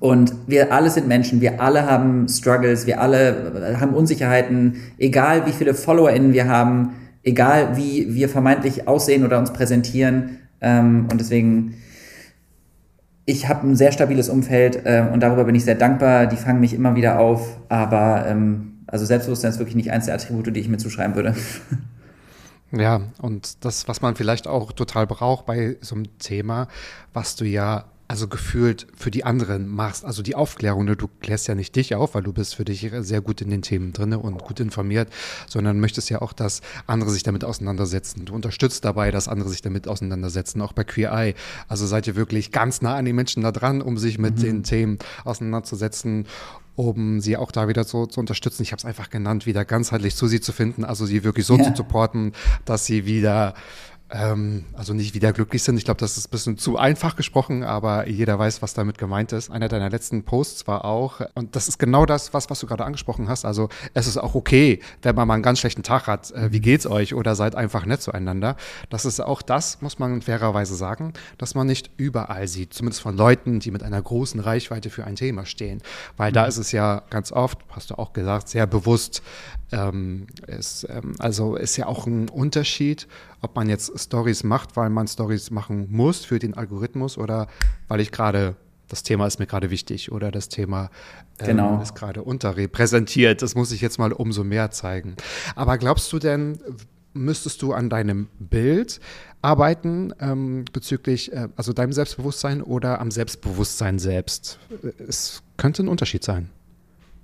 [0.00, 5.52] und wir alle sind Menschen, wir alle haben Struggles, wir alle haben Unsicherheiten, egal wie
[5.52, 10.38] viele FollowerInnen wir haben, egal wie wir vermeintlich aussehen oder uns präsentieren.
[10.60, 11.74] Ähm, und deswegen,
[13.24, 16.26] ich habe ein sehr stabiles Umfeld äh, und darüber bin ich sehr dankbar.
[16.26, 20.14] Die fangen mich immer wieder auf, aber ähm, also Selbstbewusstsein ist wirklich nicht eins der
[20.14, 21.34] Attribute, die ich mir zuschreiben würde.
[22.72, 26.66] Ja, und das, was man vielleicht auch total braucht bei so einem Thema,
[27.12, 30.04] was du ja also gefühlt für die anderen machst.
[30.04, 30.96] Also die Aufklärung, ne?
[30.96, 33.62] du klärst ja nicht dich auf, weil du bist für dich sehr gut in den
[33.62, 35.08] Themen drinne und gut informiert,
[35.48, 38.24] sondern möchtest ja auch, dass andere sich damit auseinandersetzen.
[38.24, 41.34] Du unterstützt dabei, dass andere sich damit auseinandersetzen, auch bei Queer Eye.
[41.68, 44.42] Also seid ihr wirklich ganz nah an die Menschen da dran, um sich mit mhm.
[44.42, 46.26] den Themen auseinanderzusetzen
[46.76, 48.62] um sie auch da wieder so zu unterstützen.
[48.62, 51.56] Ich habe es einfach genannt, wieder ganzheitlich zu sie zu finden, also sie wirklich so
[51.56, 51.64] ja.
[51.64, 52.32] zu supporten,
[52.66, 53.54] dass sie wieder
[54.10, 55.76] ähm, also nicht wieder glücklich sind.
[55.76, 59.32] Ich glaube, das ist ein bisschen zu einfach gesprochen, aber jeder weiß, was damit gemeint
[59.32, 59.50] ist.
[59.50, 62.84] Einer deiner letzten Posts war auch, und das ist genau das, was, was du gerade
[62.84, 63.44] angesprochen hast.
[63.44, 66.30] Also es ist auch okay, wenn man mal einen ganz schlechten Tag hat.
[66.30, 67.14] Äh, wie geht's euch?
[67.14, 68.56] Oder seid einfach nett zueinander.
[68.90, 72.74] Das ist auch das, muss man fairerweise sagen, dass man nicht überall sieht.
[72.74, 75.82] Zumindest von Leuten, die mit einer großen Reichweite für ein Thema stehen.
[76.16, 76.48] Weil da mhm.
[76.48, 79.22] ist es ja ganz oft, hast du auch gesagt, sehr bewusst,
[79.72, 83.08] ähm, ist, ähm, also ist ja auch ein Unterschied,
[83.40, 87.48] ob man jetzt Stories macht, weil man Stories machen muss für den Algorithmus oder
[87.88, 88.56] weil ich gerade
[88.88, 90.90] das Thema ist mir gerade wichtig oder das Thema
[91.40, 91.82] ähm, genau.
[91.82, 93.42] ist gerade unterrepräsentiert.
[93.42, 95.16] Das muss ich jetzt mal umso mehr zeigen.
[95.56, 96.58] Aber glaubst du denn,
[97.12, 99.00] müsstest du an deinem Bild
[99.42, 104.58] arbeiten ähm, bezüglich äh, also deinem Selbstbewusstsein oder am Selbstbewusstsein selbst?
[105.06, 106.50] Es könnte ein Unterschied sein.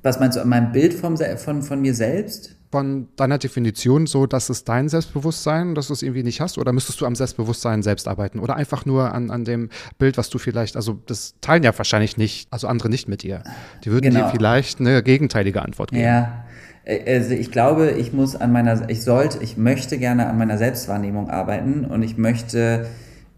[0.03, 2.57] Was meinst du an meinem Bild vom, von, von mir selbst?
[2.73, 6.57] Von deiner Definition so, dass es dein Selbstbewusstsein, dass du es irgendwie nicht hast?
[6.57, 8.39] Oder müsstest du am Selbstbewusstsein selbst arbeiten?
[8.39, 12.17] Oder einfach nur an, an dem Bild, was du vielleicht, also das teilen ja wahrscheinlich
[12.17, 13.45] nicht, also andere nicht mit dir.
[13.85, 14.25] Die würden genau.
[14.25, 16.03] dir vielleicht eine gegenteilige Antwort geben.
[16.03, 16.45] Ja.
[16.85, 20.57] Äh, also ich glaube, ich muss an meiner, ich sollte, ich möchte gerne an meiner
[20.57, 22.87] Selbstwahrnehmung arbeiten und ich möchte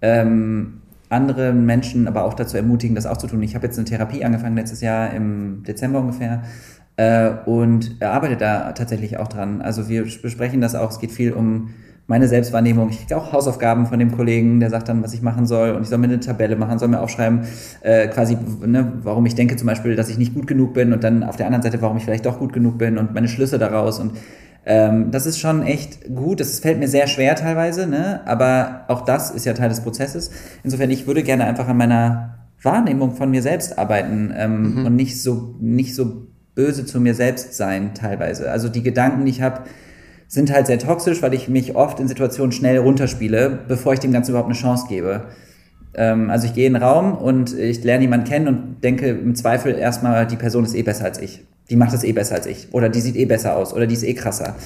[0.01, 3.42] ähm, andere Menschen aber auch dazu ermutigen, das auch zu tun.
[3.42, 6.42] Ich habe jetzt eine Therapie angefangen letztes Jahr im Dezember ungefähr
[6.96, 9.62] äh, und arbeite da tatsächlich auch dran.
[9.62, 10.90] Also wir besprechen das auch.
[10.90, 11.70] Es geht viel um
[12.07, 12.90] meine Selbstwahrnehmung.
[12.90, 15.83] Ich kriege auch Hausaufgaben von dem Kollegen, der sagt dann, was ich machen soll und
[15.83, 17.40] ich soll mir eine Tabelle machen, soll mir aufschreiben,
[17.80, 21.02] äh, quasi, ne, warum ich denke zum Beispiel, dass ich nicht gut genug bin und
[21.02, 23.59] dann auf der anderen Seite, warum ich vielleicht doch gut genug bin und meine Schlüsse
[23.59, 24.12] daraus und
[24.66, 26.40] ähm, das ist schon echt gut.
[26.40, 28.20] Das fällt mir sehr schwer teilweise, ne?
[28.26, 30.30] aber auch das ist ja Teil des Prozesses.
[30.62, 34.87] Insofern, ich würde gerne einfach an meiner Wahrnehmung von mir selbst arbeiten ähm, mhm.
[34.87, 38.51] und nicht so, nicht so böse zu mir selbst sein teilweise.
[38.51, 39.62] Also die Gedanken, die ich habe,
[40.29, 44.12] sind halt sehr toxisch, weil ich mich oft in Situationen schnell runterspiele, bevor ich dem
[44.12, 45.27] Ganzen überhaupt eine Chance gebe.
[45.95, 49.35] Ähm, also ich gehe in einen Raum und ich lerne jemanden kennen und denke im
[49.35, 52.47] Zweifel erstmal, die Person ist eh besser als ich die macht das eh besser als
[52.47, 52.69] ich.
[52.73, 53.73] Oder die sieht eh besser aus.
[53.73, 54.57] Oder die ist eh krasser.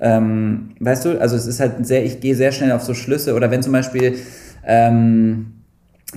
[0.00, 3.34] Ähm, weißt du, also es ist halt sehr, ich gehe sehr schnell auf so Schlüsse.
[3.34, 4.16] Oder wenn zum Beispiel
[4.64, 5.57] ähm,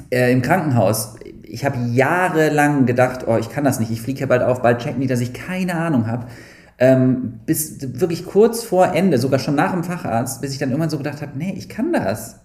[0.10, 4.26] äh, im Krankenhaus, ich habe jahrelang gedacht, oh, ich kann das nicht, ich fliege ja
[4.26, 6.28] bald auf, bald checken die, dass ich keine Ahnung habe.
[6.80, 10.90] Ähm, bis wirklich kurz vor Ende, sogar schon nach dem Facharzt, bis ich dann irgendwann
[10.90, 12.40] so gedacht habe, nee, ich kann das.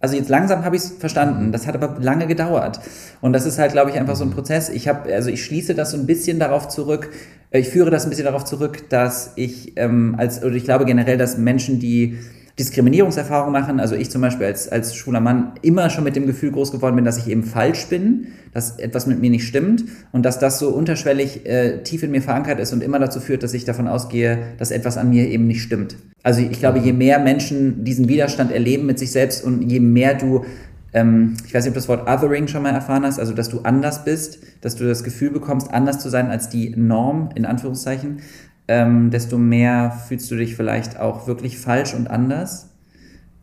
[0.00, 1.52] Also jetzt langsam habe ich es verstanden.
[1.52, 2.80] Das hat aber lange gedauert.
[3.20, 4.68] Und das ist halt, glaube ich, einfach so ein Prozess.
[4.68, 7.10] Ich habe, also ich schließe das so ein bisschen darauf zurück,
[7.50, 10.84] äh, ich führe das ein bisschen darauf zurück, dass ich ähm, als, oder ich glaube
[10.84, 12.18] generell, dass Menschen, die
[12.58, 13.80] Diskriminierungserfahrungen machen.
[13.80, 16.96] Also ich zum Beispiel als, als schwuler Mann immer schon mit dem Gefühl groß geworden
[16.96, 20.58] bin, dass ich eben falsch bin, dass etwas mit mir nicht stimmt und dass das
[20.58, 23.88] so unterschwellig äh, tief in mir verankert ist und immer dazu führt, dass ich davon
[23.88, 25.96] ausgehe, dass etwas an mir eben nicht stimmt.
[26.22, 30.14] Also ich glaube, je mehr Menschen diesen Widerstand erleben mit sich selbst und je mehr
[30.14, 30.44] du
[30.96, 33.50] ähm, ich weiß nicht, ob du das Wort Othering schon mal erfahren hast, also dass
[33.50, 37.44] du anders bist, dass du das Gefühl bekommst, anders zu sein als die Norm, in
[37.44, 38.20] Anführungszeichen,
[38.68, 42.70] ähm, desto mehr fühlst du dich vielleicht auch wirklich falsch und anders.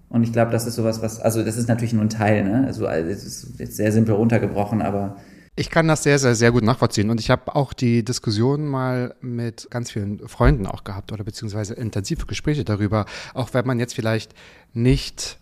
[0.09, 2.65] Und ich glaube, das ist sowas, was, also das ist natürlich nur ein Teil, ne?
[2.67, 5.17] Also es ist jetzt sehr simpel runtergebrochen, aber
[5.55, 7.11] ich kann das sehr, sehr, sehr gut nachvollziehen.
[7.11, 11.75] Und ich habe auch die Diskussion mal mit ganz vielen Freunden auch gehabt oder beziehungsweise
[11.75, 13.05] intensive Gespräche darüber,
[13.35, 14.33] auch wenn man jetzt vielleicht
[14.73, 15.37] nicht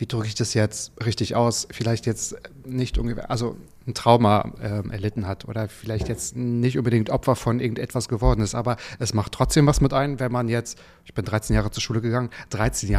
[0.00, 3.56] wie drücke ich das jetzt richtig aus, vielleicht jetzt nicht ungefähr, also
[3.86, 8.54] ein Trauma äh, erlitten hat oder vielleicht jetzt nicht unbedingt Opfer von irgendetwas geworden ist,
[8.54, 11.82] aber es macht trotzdem was mit ein, wenn man jetzt, ich bin 13 Jahre zur
[11.82, 12.90] Schule gegangen, 13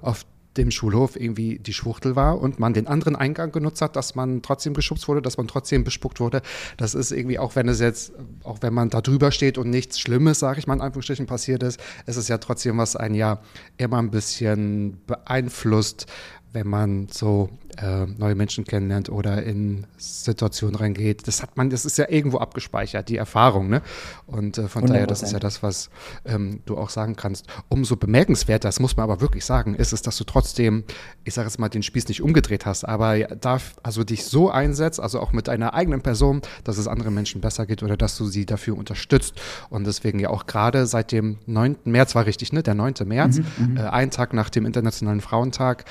[0.00, 4.14] Auf dem Schulhof irgendwie die Schwuchtel war und man den anderen Eingang genutzt hat, dass
[4.14, 6.42] man trotzdem geschubst wurde, dass man trotzdem bespuckt wurde.
[6.76, 9.98] Das ist irgendwie, auch wenn es jetzt, auch wenn man da drüber steht und nichts
[9.98, 13.40] Schlimmes, sage ich mal in Anführungsstrichen, passiert ist, ist es ja trotzdem, was ein ja
[13.76, 16.06] immer ein bisschen beeinflusst,
[16.54, 21.26] wenn man so äh, neue Menschen kennenlernt oder in Situationen reingeht.
[21.26, 23.82] Das hat man, das ist ja irgendwo abgespeichert, die Erfahrung, ne?
[24.26, 24.86] Und äh, von 100%.
[24.86, 25.90] daher, das ist ja das, was
[26.24, 27.46] ähm, du auch sagen kannst.
[27.68, 30.84] Umso bemerkenswerter, das muss man aber wirklich sagen, ist es, dass du trotzdem,
[31.24, 35.00] ich sage jetzt mal, den Spieß nicht umgedreht hast, aber darf, also dich so einsetzt,
[35.00, 38.26] also auch mit deiner eigenen Person, dass es anderen Menschen besser geht oder dass du
[38.26, 39.34] sie dafür unterstützt.
[39.70, 41.78] Und deswegen ja auch gerade seit dem 9.
[41.84, 42.62] März war richtig, ne?
[42.62, 42.94] Der 9.
[43.04, 45.84] März, mhm, mhm, äh, ein Tag nach dem Internationalen Frauentag,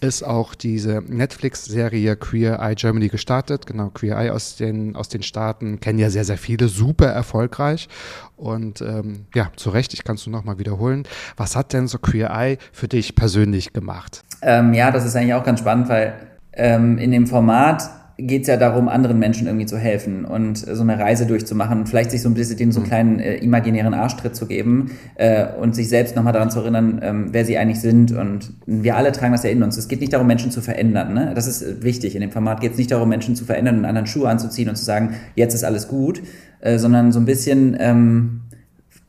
[0.00, 3.66] ist auch diese Netflix-Serie Queer Eye Germany gestartet.
[3.66, 7.88] Genau, Queer Eye aus den, aus den Staaten kennen ja sehr, sehr viele, super erfolgreich.
[8.36, 11.04] Und ähm, ja, zu Recht, ich kann es nur nochmal wiederholen.
[11.36, 14.22] Was hat denn so Queer Eye für dich persönlich gemacht?
[14.42, 16.14] Ähm, ja, das ist eigentlich auch ganz spannend, weil
[16.52, 20.82] ähm, in dem Format geht es ja darum, anderen Menschen irgendwie zu helfen und so
[20.82, 22.88] eine Reise durchzumachen, vielleicht sich so ein bisschen den so einen mhm.
[22.88, 27.28] kleinen äh, imaginären Arschtritt zu geben äh, und sich selbst nochmal daran zu erinnern, ähm,
[27.30, 28.10] wer sie eigentlich sind.
[28.10, 29.76] Und wir alle tragen das ja in uns.
[29.76, 31.14] Es geht nicht darum, Menschen zu verändern.
[31.14, 31.32] Ne?
[31.36, 32.16] Das ist äh, wichtig.
[32.16, 34.74] In dem Format geht es nicht darum, Menschen zu verändern und anderen Schuhe anzuziehen und
[34.74, 36.20] zu sagen, jetzt ist alles gut,
[36.60, 38.40] äh, sondern so ein bisschen ähm,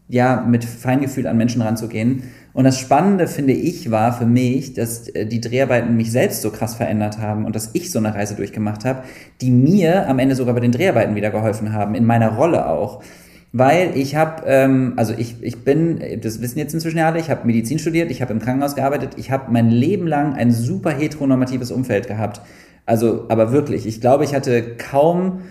[0.08, 5.08] ja mit Feingefühl an Menschen ranzugehen und das Spannende, finde ich, war für mich, dass
[5.10, 8.36] äh, die Dreharbeiten mich selbst so krass verändert haben und dass ich so eine Reise
[8.36, 9.04] durchgemacht habe,
[9.42, 13.04] die mir am Ende sogar bei den Dreharbeiten wieder geholfen haben, in meiner Rolle auch.
[13.52, 17.48] Weil ich habe, ähm, also ich, ich bin, das wissen jetzt inzwischen alle, ich habe
[17.48, 21.72] Medizin studiert, ich habe im Krankenhaus gearbeitet, ich habe mein Leben lang ein super heteronormatives
[21.72, 22.42] Umfeld gehabt.
[22.86, 25.42] Also, aber wirklich, ich glaube, ich hatte kaum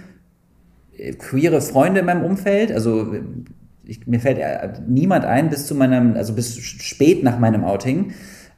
[0.96, 2.72] äh, queere Freunde in meinem Umfeld.
[2.72, 3.14] Also
[3.88, 8.12] ich, mir fällt äh, niemand ein bis zu meinem, also bis spät nach meinem Outing.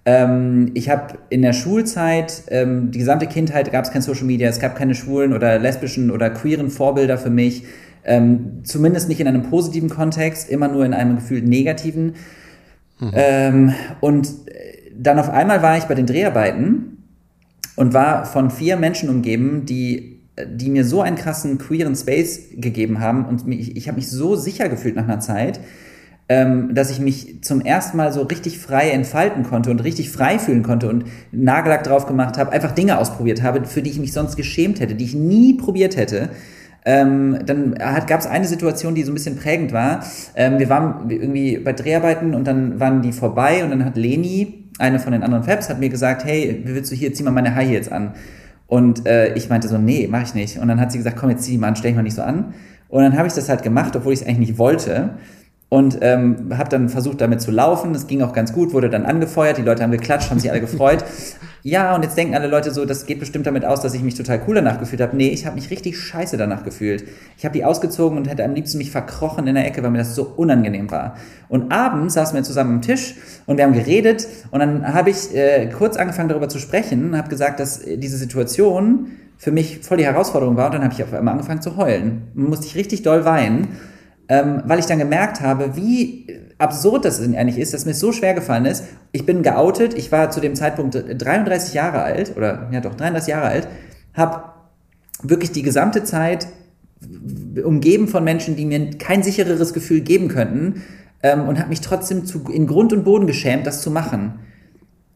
[0.05, 4.49] Ähm, ich habe in der Schulzeit, ähm, die gesamte Kindheit gab es kein Social Media,
[4.49, 7.65] es gab keine schwulen oder lesbischen oder queeren Vorbilder für mich.
[8.05, 12.15] Ähm, zumindest nicht in einem positiven Kontext, immer nur in einem gefühlt negativen.
[12.99, 13.11] Mhm.
[13.15, 17.05] Ähm, und äh, dann auf einmal war ich bei den Dreharbeiten
[17.77, 23.01] und war von vier Menschen umgeben, die die mir so einen krassen queeren Space gegeben
[23.01, 25.61] haben und mich, ich habe mich so sicher gefühlt nach einer Zeit,
[26.29, 30.39] ähm, dass ich mich zum ersten Mal so richtig frei entfalten konnte und richtig frei
[30.39, 34.13] fühlen konnte und Nagellack drauf gemacht habe, einfach Dinge ausprobiert habe, für die ich mich
[34.13, 36.31] sonst geschämt hätte, die ich nie probiert hätte.
[36.85, 40.05] Ähm, dann gab es eine Situation, die so ein bisschen prägend war.
[40.37, 44.71] Ähm, wir waren irgendwie bei Dreharbeiten und dann waren die vorbei und dann hat Leni,
[44.79, 47.33] eine von den anderen Fabs, hat mir gesagt, hey, wie willst du hier, zieh mal
[47.33, 48.15] meine High Heels an.
[48.71, 50.59] Und äh, ich meinte so, nee, mach ich nicht.
[50.59, 52.15] Und dann hat sie gesagt, komm, jetzt zieh die mal an, stell dich mal nicht
[52.15, 52.55] so an.
[52.89, 55.11] Und dann habe ich das halt gemacht, obwohl ich es eigentlich nicht wollte
[55.71, 57.93] und ähm, habe dann versucht damit zu laufen.
[57.93, 60.61] Das ging auch ganz gut, wurde dann angefeuert, die Leute haben geklatscht, haben sich alle
[60.61, 61.05] gefreut.
[61.63, 64.15] Ja, und jetzt denken alle Leute so, das geht bestimmt damit aus, dass ich mich
[64.15, 65.15] total cool danach gefühlt habe.
[65.15, 67.05] Nee, ich habe mich richtig scheiße danach gefühlt.
[67.37, 69.99] Ich habe die ausgezogen und hätte am liebsten mich verkrochen in der Ecke, weil mir
[69.99, 71.17] das so unangenehm war.
[71.51, 75.37] Und abends saßen wir zusammen am Tisch und wir haben geredet und dann habe ich
[75.37, 79.99] äh, kurz angefangen darüber zu sprechen habe gesagt, dass äh, diese Situation für mich voll
[79.99, 82.23] die Herausforderung war und dann habe ich auf einmal angefangen zu heulen.
[82.33, 83.69] Musste ich richtig doll weinen
[84.31, 88.33] ähm, weil ich dann gemerkt habe, wie absurd das eigentlich ist, dass mir so schwer
[88.33, 88.85] gefallen ist.
[89.11, 93.29] Ich bin geoutet, ich war zu dem Zeitpunkt 33 Jahre alt, oder ja doch, 33
[93.29, 93.69] Jahre alt,
[94.15, 94.45] habe
[95.25, 96.47] wirklich die gesamte Zeit
[97.65, 100.83] umgeben von Menschen, die mir kein sichereres Gefühl geben könnten
[101.25, 104.39] ähm, und habe mich trotzdem zu, in Grund und Boden geschämt, das zu machen.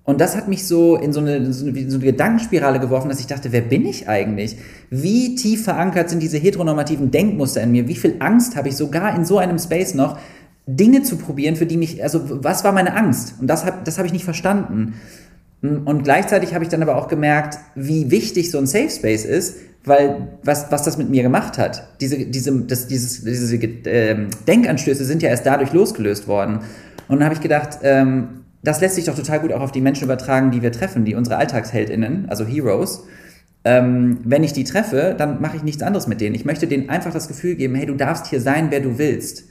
[0.04, 3.20] Und das hat mich so in so eine, so eine, so eine Gedankenspirale geworfen, dass
[3.20, 4.56] ich dachte, wer bin ich eigentlich?
[4.90, 7.88] Wie tief verankert sind diese heteronormativen Denkmuster in mir?
[7.88, 10.18] Wie viel Angst habe ich sogar in so einem Space noch,
[10.66, 13.34] Dinge zu probieren, für die mich, also was war meine Angst?
[13.40, 14.94] Und das, hat, das habe ich nicht verstanden.
[15.62, 19.56] Und gleichzeitig habe ich dann aber auch gemerkt, wie wichtig so ein Safe Space ist,
[19.84, 21.88] weil was, was das mit mir gemacht hat.
[22.00, 26.60] Diese, diese, das, dieses, diese äh, Denkanstöße sind ja erst dadurch losgelöst worden.
[27.08, 29.81] Und dann habe ich gedacht, ähm, das lässt sich doch total gut auch auf die
[29.81, 33.05] Menschen übertragen, die wir treffen, die unsere AlltagsheldInnen, also Heroes.
[33.66, 36.35] Ähm, wenn ich die treffe, dann mache ich nichts anderes mit denen.
[36.35, 39.44] Ich möchte denen einfach das Gefühl geben, hey, du darfst hier sein, wer du willst.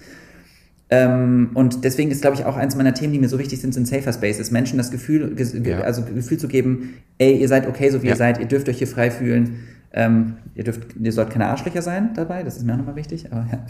[0.89, 3.73] Ähm, und deswegen ist, glaube ich, auch eins meiner Themen, die mir so wichtig sind,
[3.73, 4.51] sind Safer Spaces.
[4.51, 5.79] Menschen das Gefühl, ja.
[5.81, 8.13] also Gefühl zu geben, ey, ihr seid okay, so wie ja.
[8.13, 9.61] ihr seid, ihr dürft euch hier frei fühlen.
[9.93, 13.31] Ähm, ihr dürft, ihr sollt keine Arschlöcher sein dabei, das ist mir auch nochmal wichtig,
[13.31, 13.65] aber ja.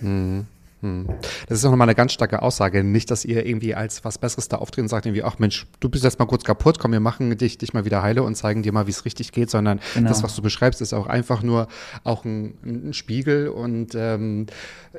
[0.00, 0.46] Mhm.
[0.80, 1.06] Hm.
[1.48, 2.82] Das ist auch nochmal eine ganz starke Aussage.
[2.84, 5.88] Nicht, dass ihr irgendwie als was Besseres da auftreten und sagt irgendwie, ach Mensch, du
[5.88, 8.62] bist jetzt mal kurz kaputt, komm, wir machen dich, dich mal wieder heile und zeigen
[8.62, 10.08] dir mal, wie es richtig geht, sondern Genau.
[10.08, 11.68] das, was du beschreibst, ist auch einfach nur
[12.04, 14.46] auch ein, ein Spiegel und ähm,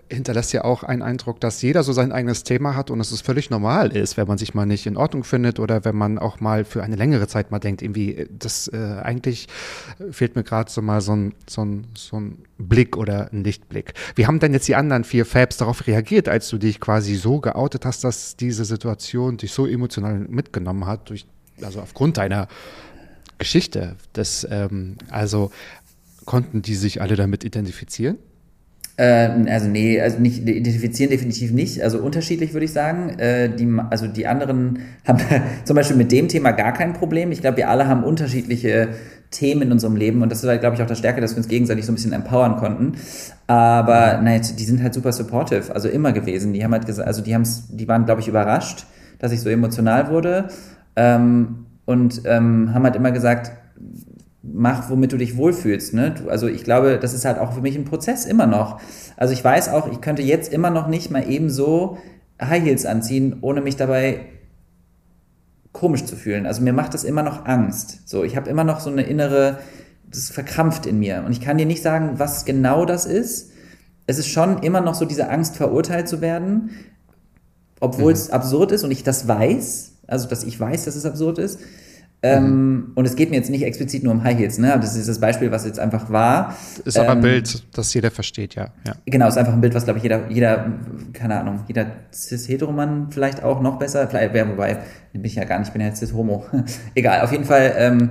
[0.10, 3.22] hinterlässt ja auch einen Eindruck, dass jeder so sein eigenes Thema hat und dass es
[3.22, 6.40] völlig normal ist, wenn man sich mal nicht in Ordnung findet oder wenn man auch
[6.40, 9.48] mal für eine längere Zeit mal denkt, irgendwie, äh, das äh, eigentlich
[10.12, 13.94] fehlt mir gerade so mal so ein, so, ein, so ein Blick oder ein Lichtblick.
[14.16, 17.40] Wie haben denn jetzt die anderen vier Fabs darauf reagiert, als du dich quasi so
[17.40, 21.26] geoutet hast, dass diese Situation dich so emotional mitgenommen hat, durch,
[21.62, 22.48] also aufgrund deiner
[23.38, 23.96] Geschichte?
[24.14, 25.52] Das, ähm, also
[26.26, 28.18] konnten die sich alle damit identifizieren?
[28.98, 31.82] Ähm, also nee, also nicht identifizieren definitiv nicht.
[31.82, 33.18] Also unterschiedlich würde ich sagen.
[33.18, 35.20] Äh, die, also die anderen haben
[35.66, 37.32] zum Beispiel mit dem Thema gar kein Problem.
[37.32, 38.90] Ich glaube, wir alle haben unterschiedliche
[39.32, 41.38] Themen in unserem Leben und das ist halt, glaube ich, auch das Stärke, dass wir
[41.38, 42.98] uns gegenseitig so ein bisschen empowern konnten.
[43.48, 46.54] Aber nein, die sind halt super supportive, also immer gewesen.
[46.54, 48.86] Die haben halt gesagt, also die haben's, die waren, glaube ich, überrascht,
[49.20, 50.50] dass ich so emotional wurde
[50.98, 53.52] ähm, und ähm, haben halt immer gesagt,
[54.44, 55.94] mach, womit du dich wohlfühlst.
[55.94, 56.12] Ne?
[56.12, 58.82] Du, also ich glaube, das ist halt auch für mich ein Prozess immer noch.
[59.16, 61.98] Also ich weiß auch, ich könnte jetzt immer noch nicht mal eben so
[62.42, 64.26] High Heels anziehen, ohne mich dabei
[65.72, 66.46] komisch zu fühlen.
[66.46, 68.08] Also mir macht das immer noch Angst.
[68.08, 69.60] So, ich habe immer noch so eine innere,
[70.10, 71.24] das ist verkrampft in mir.
[71.26, 73.52] Und ich kann dir nicht sagen, was genau das ist.
[74.08, 76.72] Es ist schon immer noch so diese Angst, verurteilt zu werden,
[77.80, 79.94] obwohl es absurd ist und ich das weiß.
[80.08, 81.60] Also, dass ich weiß, dass es absurd ist.
[82.24, 84.78] Ähm, und es geht mir jetzt nicht explizit nur um High Heels, ne?
[84.80, 86.56] Das ist das Beispiel, was jetzt einfach war.
[86.86, 88.70] Ist aber ein Ähm, Bild, das jeder versteht, ja.
[88.86, 88.94] ja.
[89.06, 90.72] Genau, ist einfach ein Bild, was, glaube ich, jeder, jeder,
[91.14, 94.78] keine Ahnung, jeder Cis-Heteromann vielleicht auch noch besser, vielleicht, ja, wobei,
[95.14, 96.46] bin ich ja gar nicht, ich bin ja Cis-Homo.
[96.96, 98.10] Egal, auf jeden Fall, ähm,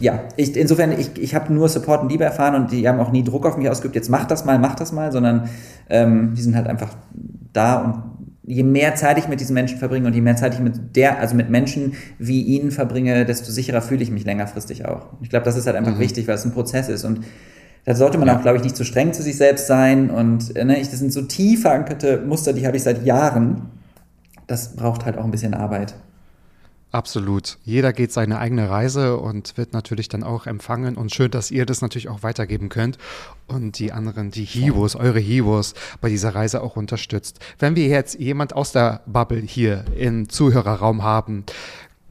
[0.00, 3.12] ja, ich, insofern, ich, ich habe nur Support und Liebe erfahren und die haben auch
[3.12, 5.50] nie Druck auf mich ausgeübt, jetzt mach das mal, mach das mal, sondern
[5.90, 6.96] ähm, die sind halt einfach
[7.52, 8.13] da und
[8.46, 11.18] je mehr Zeit ich mit diesen Menschen verbringe und je mehr Zeit ich mit der,
[11.18, 15.06] also mit Menschen wie ihnen verbringe, desto sicherer fühle ich mich längerfristig auch.
[15.22, 17.20] Ich glaube, das ist halt einfach wichtig, weil es ein Prozess ist und
[17.86, 20.80] da sollte man auch, glaube ich, nicht zu streng zu sich selbst sein und ne,
[20.80, 23.70] ich, das sind so tief verankerte Muster, die habe ich seit Jahren.
[24.46, 25.94] Das braucht halt auch ein bisschen Arbeit.
[26.94, 27.58] Absolut.
[27.64, 30.96] Jeder geht seine eigene Reise und wird natürlich dann auch empfangen.
[30.96, 32.98] Und schön, dass ihr das natürlich auch weitergeben könnt
[33.48, 37.40] und die anderen, die Heroes, eure Heroes bei dieser Reise auch unterstützt.
[37.58, 41.44] Wenn wir jetzt jemand aus der Bubble hier im Zuhörerraum haben,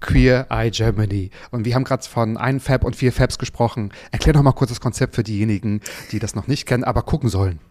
[0.01, 1.29] Queer Eye Germany.
[1.49, 3.93] Und wir haben gerade von einem Fab und vier Fabs gesprochen.
[4.11, 5.79] Erklär doch mal kurz das Konzept für diejenigen,
[6.11, 7.61] die das noch nicht kennen, aber gucken sollen.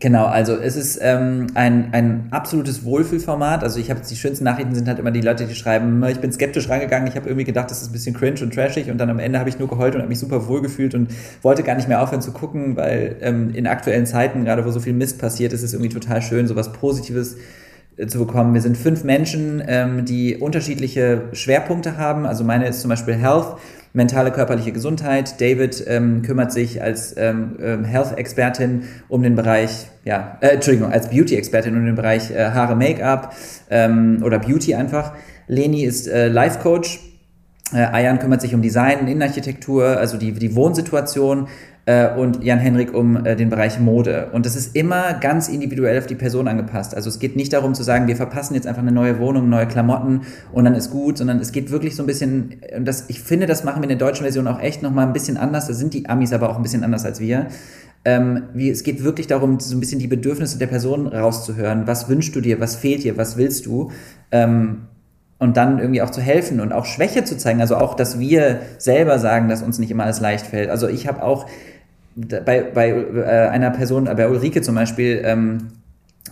[0.00, 3.62] Genau, also es ist ähm, ein, ein absolutes Wohlfühlformat.
[3.62, 6.32] Also ich habe die schönsten Nachrichten sind halt immer die Leute, die schreiben, ich bin
[6.32, 9.10] skeptisch rangegangen, ich habe irgendwie gedacht, das ist ein bisschen cringe und trashig und dann
[9.10, 11.10] am Ende habe ich nur geheult und habe mich super wohl gefühlt und
[11.42, 14.80] wollte gar nicht mehr aufhören zu gucken, weil ähm, in aktuellen Zeiten, gerade wo so
[14.80, 17.36] viel Mist passiert, ist es irgendwie total schön, sowas Positives
[17.98, 18.54] äh, zu bekommen.
[18.54, 22.24] Wir sind fünf Menschen, ähm, die unterschiedliche Schwerpunkte haben.
[22.24, 23.58] Also meine ist zum Beispiel Health,
[23.92, 25.40] mentale, körperliche Gesundheit.
[25.40, 31.10] David ähm, kümmert sich als ähm, ähm, Health-Expertin um den Bereich, ja, äh, Entschuldigung, als
[31.10, 33.34] Beauty-Expertin um den Bereich äh, Haare, Make-up
[33.70, 35.12] ähm, oder Beauty einfach.
[35.46, 37.00] Leni ist äh, Life-Coach.
[37.72, 41.48] Äh, Ayan kümmert sich um Design, Innenarchitektur, also die, die Wohnsituation
[41.86, 44.28] äh, und Jan-Henrik um äh, den Bereich Mode.
[44.32, 46.94] Und das ist immer ganz individuell auf die Person angepasst.
[46.94, 49.66] Also es geht nicht darum zu sagen, wir verpassen jetzt einfach eine neue Wohnung, neue
[49.66, 53.20] Klamotten und dann ist gut, sondern es geht wirklich so ein bisschen, und das, ich
[53.20, 55.66] finde, das machen wir in der deutschen Version auch echt nochmal ein bisschen anders.
[55.66, 57.46] Da sind die Amis aber auch ein bisschen anders als wir.
[58.04, 61.86] Ähm, wie, es geht wirklich darum, so ein bisschen die Bedürfnisse der Person rauszuhören.
[61.86, 62.60] Was wünschst du dir?
[62.60, 63.16] Was fehlt dir?
[63.16, 63.90] Was willst du?
[64.30, 64.82] Ähm,
[65.38, 67.60] und dann irgendwie auch zu helfen und auch Schwäche zu zeigen.
[67.62, 70.68] Also auch, dass wir selber sagen, dass uns nicht immer alles leicht fällt.
[70.68, 71.46] Also ich habe auch
[72.16, 75.68] bei, bei äh, einer Person, bei Ulrike zum Beispiel, ähm,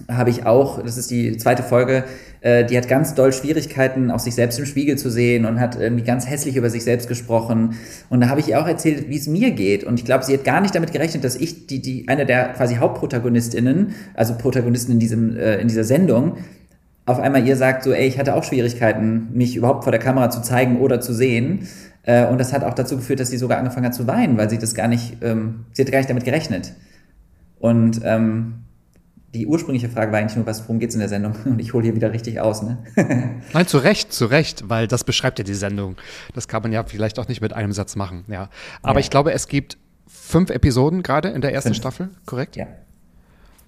[0.08, 2.04] habe ich auch, das ist die zweite Folge,
[2.40, 5.78] äh, die hat ganz doll Schwierigkeiten, auch sich selbst im Spiegel zu sehen und hat
[5.78, 7.74] irgendwie ganz hässlich über sich selbst gesprochen.
[8.08, 9.84] Und da habe ich ihr auch erzählt, wie es mir geht.
[9.84, 12.50] Und ich glaube, sie hat gar nicht damit gerechnet, dass ich die, die eine der
[12.50, 16.36] quasi Hauptprotagonistinnen, also Protagonisten in diesem äh, in dieser Sendung,
[17.08, 20.28] auf einmal ihr sagt so, ey, ich hatte auch Schwierigkeiten, mich überhaupt vor der Kamera
[20.28, 21.66] zu zeigen oder zu sehen.
[22.08, 24.48] Äh, und das hat auch dazu geführt, dass sie sogar angefangen hat zu weinen, weil
[24.48, 26.72] sie das gar nicht, ähm, sie hatte gar nicht damit gerechnet.
[27.58, 28.60] Und ähm,
[29.34, 31.34] die ursprüngliche Frage war eigentlich nur, was, worum geht's in der Sendung?
[31.44, 32.78] Und ich hole hier wieder richtig aus, ne?
[33.52, 35.96] Nein, zu Recht, zu Recht, weil das beschreibt ja die Sendung.
[36.34, 38.48] Das kann man ja vielleicht auch nicht mit einem Satz machen, ja.
[38.82, 39.00] Aber Ja.
[39.00, 41.76] ich glaube, es gibt fünf Episoden gerade in der ersten Fünf.
[41.76, 42.56] Staffel, korrekt?
[42.56, 42.66] ja.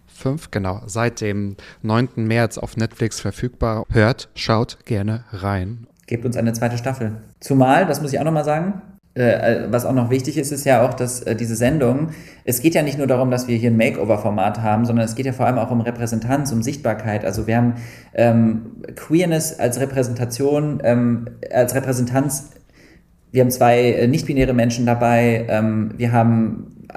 [0.07, 0.83] Fünf, genau.
[0.87, 2.09] Seit dem 9.
[2.16, 3.85] März auf Netflix verfügbar.
[3.90, 5.87] Hört, schaut gerne rein.
[6.11, 7.12] Gebt uns eine zweite Staffel.
[7.38, 8.83] Zumal, das muss ich auch nochmal sagen,
[9.14, 12.09] äh, was auch noch wichtig ist, ist ja auch, dass äh, diese Sendung,
[12.44, 15.27] es geht ja nicht nur darum, dass wir hier ein Makeover-Format haben, sondern es geht
[15.27, 17.25] ja vor allem auch um Repräsentanz, um Sichtbarkeit.
[17.25, 17.75] Also wir haben
[18.14, 22.51] ähm, Queerness als Repräsentation, ähm, als Repräsentanz,
[23.31, 26.88] wir haben zwei äh, nicht-binäre Menschen dabei, ähm, wir haben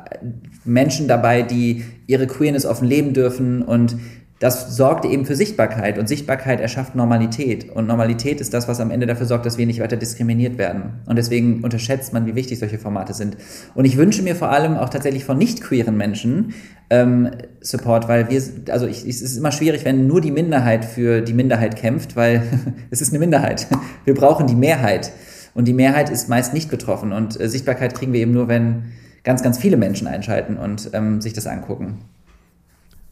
[0.65, 3.95] Menschen dabei, die ihre Queerness offen leben dürfen und
[4.39, 7.69] das sorgt eben für Sichtbarkeit und Sichtbarkeit erschafft Normalität.
[7.69, 11.02] Und Normalität ist das, was am Ende dafür sorgt, dass wir nicht weiter diskriminiert werden.
[11.06, 13.38] Und deswegen unterschätzt man, wie wichtig solche Formate sind.
[13.73, 16.54] Und ich wünsche mir vor allem auch tatsächlich von nicht queeren Menschen
[16.90, 17.31] ähm,
[17.62, 21.34] Support, weil wir, also ich, es ist immer schwierig, wenn nur die Minderheit für die
[21.34, 22.44] Minderheit kämpft, weil
[22.90, 23.67] es ist eine Minderheit.
[24.04, 25.12] Wir brauchen die Mehrheit.
[25.54, 27.13] Und die Mehrheit ist meist nicht betroffen.
[27.13, 28.86] Und äh, Sichtbarkeit kriegen wir eben nur, wenn
[29.23, 32.00] ganz, ganz viele Menschen einschalten und ähm, sich das angucken.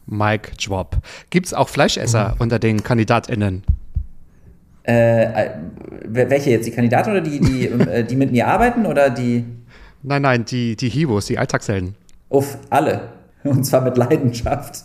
[0.06, 0.96] Mike Drop.
[1.30, 2.40] Gibt es auch Fleischesser mhm.
[2.40, 3.64] unter den KandidatInnen?
[4.86, 5.50] Äh, äh
[6.04, 6.66] welche jetzt?
[6.66, 9.44] Die Kandidaten oder die, die, äh, die mit mir arbeiten oder die?
[10.02, 11.94] Nein, nein, die, die Heroes, die Alltagshelden.
[12.28, 13.12] Uff, alle.
[13.44, 14.84] Und zwar mit Leidenschaft.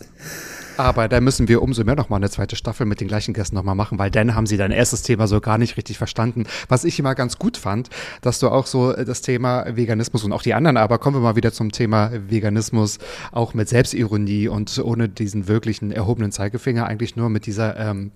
[0.78, 3.74] Aber da müssen wir umso mehr nochmal eine zweite Staffel mit den gleichen Gästen nochmal
[3.74, 6.44] machen, weil dann haben sie dein erstes Thema so gar nicht richtig verstanden.
[6.68, 10.42] Was ich immer ganz gut fand, dass du auch so das Thema Veganismus und auch
[10.42, 12.98] die anderen, aber kommen wir mal wieder zum Thema Veganismus,
[13.32, 18.12] auch mit Selbstironie und ohne diesen wirklichen erhobenen Zeigefinger, eigentlich nur mit dieser ähm,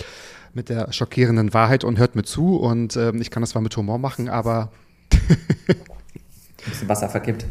[0.55, 3.77] mit der schockierenden Wahrheit und hört mir zu und ähm, ich kann das zwar mit
[3.77, 4.71] Humor machen, aber
[5.11, 5.79] ein
[6.65, 7.45] bisschen Wasser verkippt.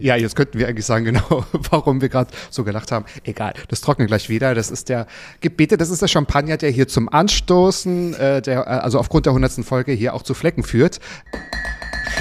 [0.00, 3.04] Ja, jetzt könnten wir eigentlich sagen, genau, warum wir gerade so gelacht haben.
[3.24, 4.54] Egal, das trocknet gleich wieder.
[4.54, 5.06] Das ist der
[5.40, 9.32] Gebete, das ist der Champagner, der hier zum Anstoßen, äh, der, äh, also aufgrund der
[9.32, 11.00] hundertsten Folge hier auch zu Flecken führt.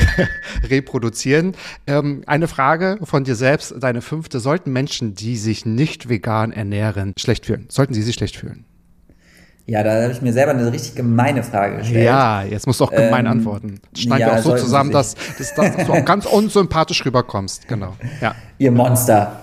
[0.63, 1.55] Reproduzieren.
[1.87, 4.39] Ähm, eine Frage von dir selbst, deine fünfte.
[4.39, 7.65] Sollten Menschen, die sich nicht vegan ernähren, schlecht fühlen?
[7.69, 8.65] Sollten sie sich schlecht fühlen?
[9.69, 12.03] Ja, da habe ich mir selber eine richtig gemeine Frage gestellt.
[12.03, 13.79] Ja, jetzt musst du auch gemein ähm, antworten.
[13.95, 17.67] Schneiden ja, auch so zusammen, dass, dass, dass, du auch ganz unsympathisch rüberkommst.
[17.67, 17.93] Genau.
[18.19, 18.33] Ja.
[18.57, 19.39] Ihr Monster.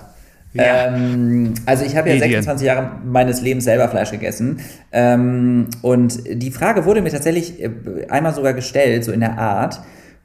[0.53, 0.89] Ja.
[0.89, 4.59] Ähm, also ich habe ja 26 Jahre meines Lebens selber Fleisch gegessen.
[4.91, 7.71] Ähm, und die Frage wurde mir tatsächlich äh,
[8.09, 9.81] einmal sogar gestellt, so in der Art.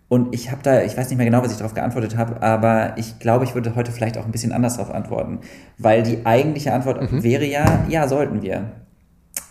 [0.07, 2.95] Und ich habe da, ich weiß nicht mehr genau, was ich darauf geantwortet habe, aber
[2.97, 5.41] ich glaube, ich würde heute vielleicht auch ein bisschen anders darauf antworten.
[5.77, 7.21] Weil die eigentliche Antwort mhm.
[7.21, 8.71] wäre ja, ja, sollten wir.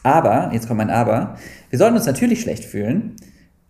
[0.02, 1.36] Aber, jetzt kommt mein Aber,
[1.68, 3.16] wir sollten uns natürlich schlecht fühlen,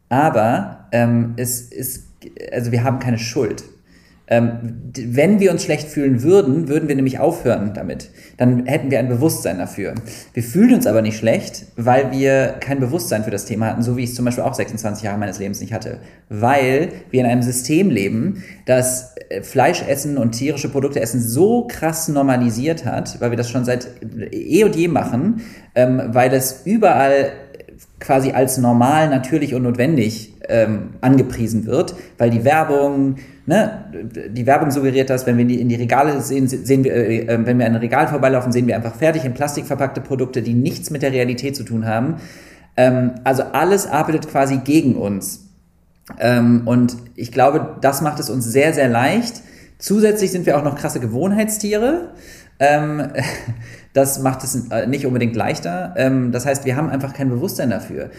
[0.08, 2.08] aber ähm, es ist,
[2.52, 3.64] also wir haben keine Schuld.
[4.30, 8.10] Ähm, wenn wir uns schlecht fühlen würden, würden wir nämlich aufhören damit.
[8.36, 9.94] Dann hätten wir ein Bewusstsein dafür.
[10.32, 13.96] Wir fühlen uns aber nicht schlecht, weil wir kein Bewusstsein für das Thema hatten, so
[13.96, 15.98] wie ich es zum Beispiel auch 26 Jahre meines Lebens nicht hatte.
[16.28, 22.08] Weil wir in einem System leben, das Fleisch essen und tierische Produkte essen so krass
[22.08, 23.88] normalisiert hat, weil wir das schon seit
[24.32, 25.42] eh und je machen,
[25.76, 27.30] ähm, weil es überall
[28.00, 33.16] quasi als normal, natürlich und notwendig ähm, angepriesen wird, weil die Werbung,
[33.46, 33.84] ne,
[34.30, 37.58] die Werbung suggeriert das, wenn wir in die Regale sehen, sehen wir, äh, äh, wenn
[37.58, 40.90] wir an ein Regal vorbeilaufen, sehen wir einfach fertig in Plastik verpackte Produkte, die nichts
[40.90, 42.16] mit der Realität zu tun haben.
[42.76, 45.49] Ähm, also alles arbeitet quasi gegen uns.
[46.18, 49.42] Ähm, und ich glaube, das macht es uns sehr, sehr leicht.
[49.78, 52.12] Zusätzlich sind wir auch noch krasse Gewohnheitstiere.
[52.58, 53.08] Ähm,
[53.92, 55.94] das macht es äh, nicht unbedingt leichter.
[55.96, 58.10] Ähm, das heißt, wir haben einfach kein Bewusstsein dafür.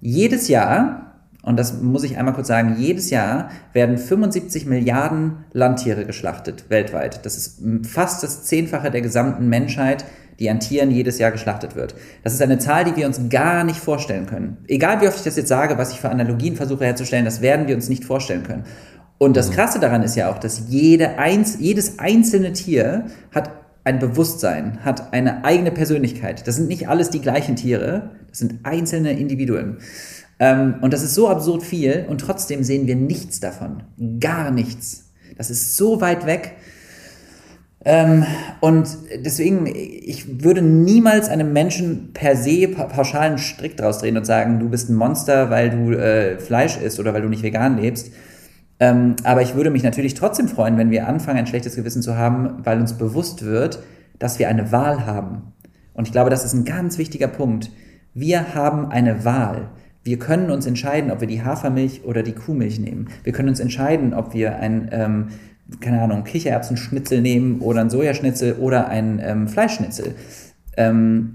[0.00, 1.10] Jedes Jahr
[1.42, 7.24] und das muss ich einmal kurz sagen, jedes Jahr werden 75 Milliarden Landtiere geschlachtet weltweit.
[7.24, 10.04] Das ist fast das Zehnfache der gesamten Menschheit,
[10.40, 11.94] die an Tieren jedes Jahr geschlachtet wird.
[12.24, 14.56] Das ist eine Zahl, die wir uns gar nicht vorstellen können.
[14.66, 17.68] Egal wie oft ich das jetzt sage, was ich für Analogien versuche herzustellen, das werden
[17.68, 18.64] wir uns nicht vorstellen können.
[19.18, 19.54] Und das mhm.
[19.54, 23.50] Krasse daran ist ja auch, dass jede Einz jedes einzelne Tier hat
[23.84, 26.46] ein Bewusstsein, hat eine eigene Persönlichkeit.
[26.46, 29.78] Das sind nicht alles die gleichen Tiere, das sind einzelne Individuen.
[30.38, 33.82] Ähm, und das ist so absurd viel und trotzdem sehen wir nichts davon.
[34.20, 35.10] Gar nichts.
[35.36, 36.56] Das ist so weit weg.
[37.84, 38.26] Ähm,
[38.60, 38.88] und
[39.24, 44.68] deswegen, ich würde niemals einem Menschen per se pauschalen Strick draus drehen und sagen, du
[44.68, 48.12] bist ein Monster, weil du äh, Fleisch isst oder weil du nicht vegan lebst.
[48.80, 52.16] Ähm, aber ich würde mich natürlich trotzdem freuen, wenn wir anfangen, ein schlechtes Gewissen zu
[52.16, 53.82] haben, weil uns bewusst wird,
[54.18, 55.52] dass wir eine Wahl haben.
[55.94, 57.70] Und ich glaube, das ist ein ganz wichtiger Punkt.
[58.14, 59.68] Wir haben eine Wahl.
[60.02, 63.08] Wir können uns entscheiden, ob wir die Hafermilch oder die Kuhmilch nehmen.
[63.22, 65.28] Wir können uns entscheiden, ob wir ein, ähm,
[65.80, 70.14] keine Ahnung, Kichererbsenschnitzel nehmen oder ein Sojaschnitzel oder ein ähm, Fleischschnitzel.
[70.76, 71.34] Ähm,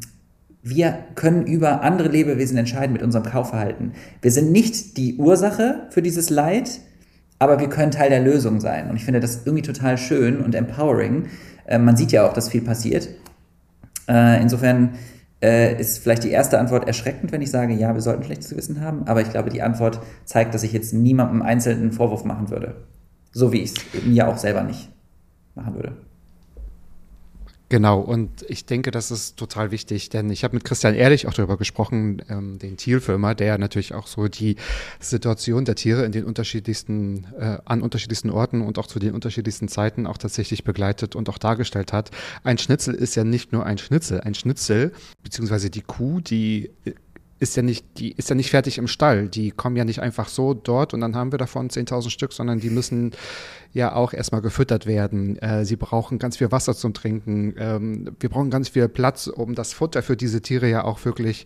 [0.62, 3.94] wir können über andere Lebewesen entscheiden mit unserem Kaufverhalten.
[4.22, 6.80] Wir sind nicht die Ursache für dieses Leid,
[7.38, 8.90] aber wir können Teil der Lösung sein.
[8.90, 11.28] Und ich finde das irgendwie total schön und empowering.
[11.66, 13.10] Äh, man sieht ja auch, dass viel passiert.
[14.08, 14.96] Äh, insofern
[15.42, 18.82] äh, ist vielleicht die erste Antwort erschreckend, wenn ich sage, ja, wir sollten schlechtes Gewissen
[18.82, 19.04] haben.
[19.08, 22.76] Aber ich glaube, die Antwort zeigt, dass ich jetzt niemandem einzelnen Vorwurf machen würde.
[23.36, 24.90] So wie ich es mir auch selber nicht
[25.56, 25.92] machen würde.
[27.68, 31.34] Genau, und ich denke, das ist total wichtig, denn ich habe mit Christian Ehrlich auch
[31.34, 34.56] darüber gesprochen, ähm, den Tierfilmer, der natürlich auch so die
[35.02, 39.68] Situation der Tiere in den unterschiedlichsten, äh, an unterschiedlichsten Orten und auch zu den unterschiedlichsten
[39.68, 42.12] Zeiten auch tatsächlich begleitet und auch dargestellt hat.
[42.46, 44.22] Ein Schnitzel ist ja nicht nur ein Schnitzel.
[44.22, 46.72] Ein Schnitzel, beziehungsweise die Kuh, die
[47.38, 49.28] ist ja nicht, die ist ja nicht fertig im Stall.
[49.28, 52.62] Die kommen ja nicht einfach so dort und dann haben wir davon 10.000 Stück, sondern
[52.62, 53.12] die müssen
[53.74, 55.38] ja auch erstmal gefüttert werden.
[55.40, 57.54] Äh, sie brauchen ganz viel Wasser zum Trinken.
[57.58, 61.46] Ähm, wir brauchen ganz viel Platz, um das Futter für diese Tiere ja auch wirklich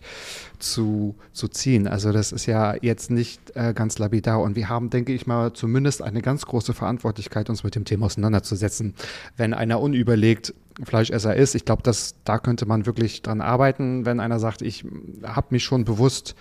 [0.60, 1.88] zu, zu ziehen.
[1.88, 5.52] Also das ist ja jetzt nicht äh, ganz labidar und wir haben, denke ich mal,
[5.54, 8.94] zumindest eine ganz große Verantwortlichkeit, uns mit dem Thema auseinanderzusetzen.
[9.36, 10.54] Wenn einer unüberlegt
[10.84, 11.54] Fleischesser ist.
[11.54, 14.84] Ich glaube, dass da könnte man wirklich dran arbeiten, wenn einer sagt, ich
[15.22, 16.34] habe mich schon bewusst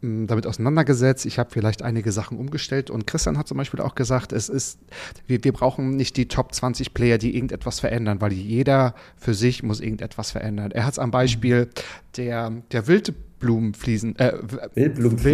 [0.00, 1.26] hm, damit auseinandergesetzt.
[1.26, 4.78] Ich habe vielleicht einige Sachen umgestellt und Christian hat zum Beispiel auch gesagt, es ist,
[5.26, 9.62] wir, wir brauchen nicht die Top 20 Player, die irgendetwas verändern, weil jeder für sich
[9.62, 10.70] muss irgendetwas verändern.
[10.70, 11.68] Er hat es am Beispiel
[12.16, 14.32] der, der Wild Blumenfliesen, äh,
[14.74, 15.24] Wildblumenwiesen.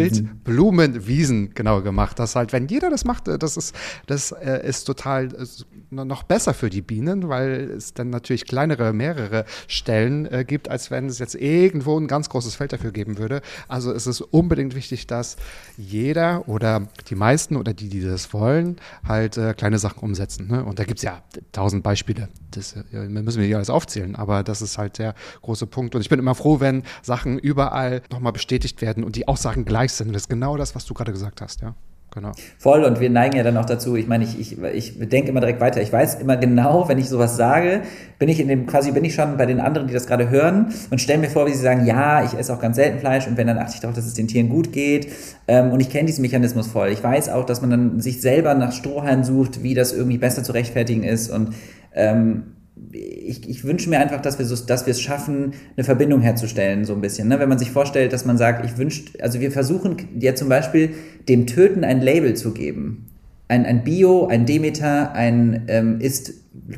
[0.45, 2.19] Wildblumenwiesen genau gemacht.
[2.19, 3.75] Das halt, wenn jeder das macht, äh, das ist,
[4.07, 8.93] das äh, ist total äh, noch besser für die Bienen, weil es dann natürlich kleinere,
[8.93, 13.19] mehrere Stellen äh, gibt, als wenn es jetzt irgendwo ein ganz großes Feld dafür geben
[13.19, 13.41] würde.
[13.69, 15.37] Also es ist unbedingt wichtig, dass
[15.77, 18.77] jeder oder die meisten oder die, die das wollen,
[19.07, 20.49] halt äh, kleine Sachen umsetzen.
[20.49, 20.65] Ne?
[20.65, 22.29] Und da gibt es ja tausend Beispiele.
[22.51, 25.95] Das müssen wir nicht alles aufzählen, aber das ist halt der große Punkt.
[25.95, 29.93] Und ich bin immer froh, wenn Sachen überall nochmal bestätigt werden und die Aussagen gleich
[29.93, 30.15] sind.
[30.15, 31.75] Das ist genau das, was du gerade gesagt hast, ja.
[32.15, 32.31] Genau.
[32.59, 35.41] Voll und wir neigen ja dann auch dazu, ich meine, ich, ich, ich denke immer
[35.41, 35.83] direkt weiter.
[35.83, 37.83] Ich weiß immer genau, wenn ich sowas sage,
[38.21, 40.73] bin ich in dem, quasi bin ich schon bei den anderen, die das gerade hören
[40.91, 43.37] und stelle mir vor, wie sie sagen, ja, ich esse auch ganz selten Fleisch und
[43.37, 45.09] wenn, dann achte ich darauf, dass es den Tieren gut geht.
[45.49, 46.91] Ähm, und ich kenne diesen Mechanismus voll.
[46.91, 50.45] Ich weiß auch, dass man dann sich selber nach Strohhalm sucht, wie das irgendwie besser
[50.45, 51.53] zu rechtfertigen ist und
[51.95, 52.55] ähm,
[52.93, 56.85] ich, ich wünsche mir einfach, dass wir so, dass wir es schaffen, eine Verbindung herzustellen,
[56.85, 57.29] so ein bisschen.
[57.29, 57.39] Ne?
[57.39, 60.91] Wenn man sich vorstellt, dass man sagt, ich wünsche, also wir versuchen ja zum Beispiel
[61.29, 63.07] dem Töten ein Label zu geben.
[63.47, 66.33] Ein, ein Bio, ein Demeter, ein ähm, ist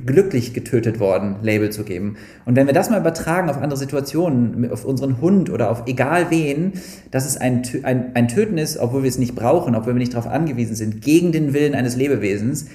[0.05, 2.17] glücklich getötet worden, Label zu geben.
[2.45, 6.27] Und wenn wir das mal übertragen auf andere Situationen, auf unseren Hund oder auf egal
[6.31, 6.73] wen,
[7.11, 10.15] dass es ein, ein, ein Töten ist, obwohl wir es nicht brauchen, obwohl wir nicht
[10.15, 12.67] darauf angewiesen sind, gegen den Willen eines Lebewesens,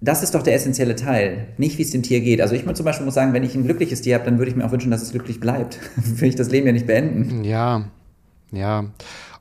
[0.00, 2.40] das ist doch der essentielle Teil, nicht wie es dem Tier geht.
[2.40, 4.56] Also ich zum Beispiel muss sagen, wenn ich ein glückliches Tier habe, dann würde ich
[4.56, 5.78] mir auch wünschen, dass es glücklich bleibt.
[5.96, 7.44] Will ich das Leben ja nicht beenden.
[7.44, 7.84] Ja,
[8.50, 8.86] ja.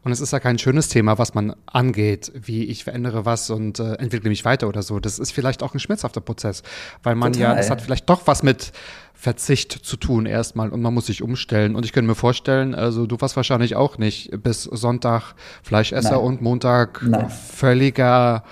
[0.02, 3.80] Und es ist ja kein schönes Thema, was man angeht, wie ich verändere was und
[3.80, 5.00] äh, entwickle mich weiter oder so.
[5.00, 6.64] Das ist vielleicht auch ein schmerzhafter Prozess,
[7.04, 7.52] weil man Total.
[7.52, 8.72] ja, das hat vielleicht doch was mit
[9.14, 11.76] Verzicht zu tun erstmal und man muss sich umstellen.
[11.76, 16.20] Und ich könnte mir vorstellen, also du warst wahrscheinlich auch nicht bis Sonntag Fleischesser Nein.
[16.20, 17.30] und Montag Nein.
[17.30, 18.44] völliger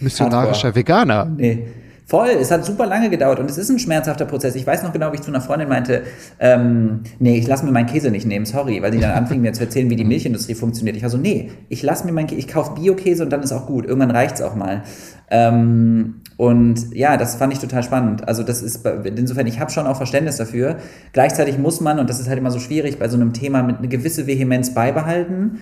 [0.00, 0.74] missionarischer Hardcore.
[0.76, 1.24] Veganer.
[1.36, 1.66] Nee.
[2.10, 4.56] Voll, es hat super lange gedauert und es ist ein schmerzhafter Prozess.
[4.56, 6.02] Ich weiß noch genau, wie ich zu einer Freundin meinte,
[6.40, 9.52] ähm, nee, ich lasse mir meinen Käse nicht nehmen, sorry, weil sie dann anfing mir
[9.52, 10.96] zu erzählen, wie die Milchindustrie funktioniert.
[10.96, 13.52] Ich war so, nee, ich lasse mir meinen Käse, ich kaufe Bio-Käse und dann ist
[13.52, 13.86] auch gut.
[13.86, 14.82] Irgendwann reicht's auch mal.
[15.30, 18.26] Ähm, und ja, das fand ich total spannend.
[18.26, 20.78] Also das ist, insofern, ich habe schon auch Verständnis dafür.
[21.12, 23.78] Gleichzeitig muss man, und das ist halt immer so schwierig, bei so einem Thema mit
[23.78, 25.60] eine gewisse Vehemenz beibehalten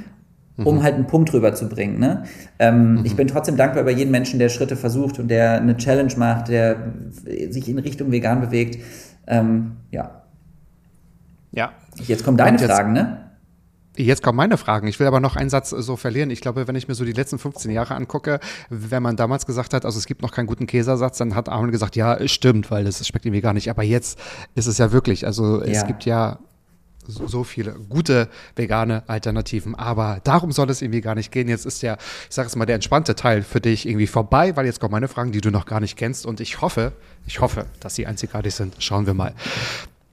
[0.65, 0.83] um mhm.
[0.83, 1.99] halt einen Punkt rüberzubringen.
[1.99, 2.25] Ne?
[2.59, 3.05] Ähm, mhm.
[3.05, 6.49] Ich bin trotzdem dankbar über jeden Menschen, der Schritte versucht und der eine Challenge macht,
[6.49, 6.93] der
[7.51, 8.83] sich in Richtung vegan bewegt.
[9.27, 10.23] Ähm, ja.
[11.53, 11.73] Ja.
[12.07, 13.25] Jetzt kommen deine jetzt, Fragen, ne?
[13.97, 14.87] Jetzt kommen meine Fragen.
[14.87, 16.31] Ich will aber noch einen Satz so verlieren.
[16.31, 18.39] Ich glaube, wenn ich mir so die letzten 15 Jahre angucke,
[18.71, 21.73] wenn man damals gesagt hat, also es gibt noch keinen guten Käsersatz, dann hat Armin
[21.73, 23.71] gesagt, ja, stimmt, weil das schmeckt irgendwie gar nicht.
[23.71, 24.19] Aber jetzt
[24.55, 25.87] ist es ja wirklich, also es ja.
[25.87, 26.39] gibt ja
[27.09, 29.75] so viele gute vegane Alternativen.
[29.75, 31.49] Aber darum soll es irgendwie gar nicht gehen.
[31.49, 31.99] Jetzt ist der,
[32.29, 35.09] ich sage es mal, der entspannte Teil für dich irgendwie vorbei, weil jetzt kommen meine
[35.09, 36.27] Fragen, die du noch gar nicht kennst.
[36.27, 36.93] Und ich hoffe,
[37.27, 38.77] ich hoffe, dass sie einzigartig sind.
[38.79, 39.35] Schauen wir mal.